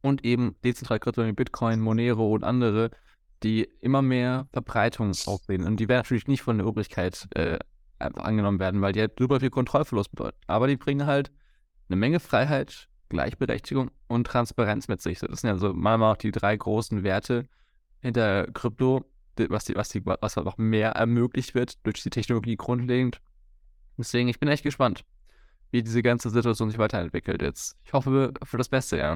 und 0.06 0.24
eben 0.24 0.56
dezentral 0.64 1.00
Kryptowährungen 1.00 1.34
wie 1.34 1.44
Bitcoin, 1.44 1.82
Monero 1.82 2.32
und 2.32 2.44
andere, 2.44 2.92
die 3.42 3.68
immer 3.82 4.04
mehr 4.04 4.48
Verbreitung 4.54 5.14
aufsehen. 5.26 5.64
Und 5.64 5.80
die 5.80 5.90
werden 5.90 6.02
natürlich 6.02 6.28
nicht 6.28 6.44
von 6.44 6.60
der 6.60 6.68
Obrigkeit 6.68 7.28
äh, 7.34 7.58
einfach 7.98 8.24
angenommen 8.24 8.60
werden, 8.60 8.82
weil 8.82 8.94
die 8.94 9.00
halt 9.00 9.18
super 9.18 9.40
viel 9.40 9.50
Kontrollverlust 9.50 10.12
bedeuten. 10.12 10.38
Aber 10.46 10.68
die 10.68 10.78
bringen 10.78 11.08
halt 11.08 11.32
eine 11.90 11.96
Menge 11.96 12.20
Freiheit, 12.20 12.88
Gleichberechtigung 13.10 13.90
und 14.08 14.28
Transparenz 14.28 14.88
mit 14.88 15.02
sich. 15.02 15.20
Das 15.20 15.42
sind 15.42 15.50
ja 15.50 15.58
so 15.58 15.74
manchmal 15.74 16.14
auch 16.14 16.18
die 16.18 16.32
drei 16.32 16.56
großen 16.56 17.04
Werte 17.04 17.48
hinter 18.00 18.46
Krypto, 18.52 19.06
was, 19.50 19.66
die, 19.66 19.76
was, 19.76 19.90
die, 19.90 20.06
was 20.06 20.36
noch 20.36 20.60
mehr 20.60 20.92
ermöglicht 20.92 21.56
wird 21.56 21.84
durch 21.84 22.04
die 22.04 22.12
Technologie 22.12 22.58
grundlegend. 22.58 23.22
Deswegen, 23.98 24.30
ich 24.30 24.40
bin 24.40 24.50
echt 24.50 24.64
gespannt, 24.64 25.04
wie 25.72 25.82
diese 25.82 26.04
ganze 26.04 26.30
Situation 26.30 26.70
sich 26.70 26.78
weiterentwickelt 26.78 27.42
jetzt. 27.42 27.76
Ich 27.84 27.94
hoffe 27.94 28.34
für 28.44 28.58
das 28.58 28.70
Beste, 28.70 28.98
ja. 28.98 29.14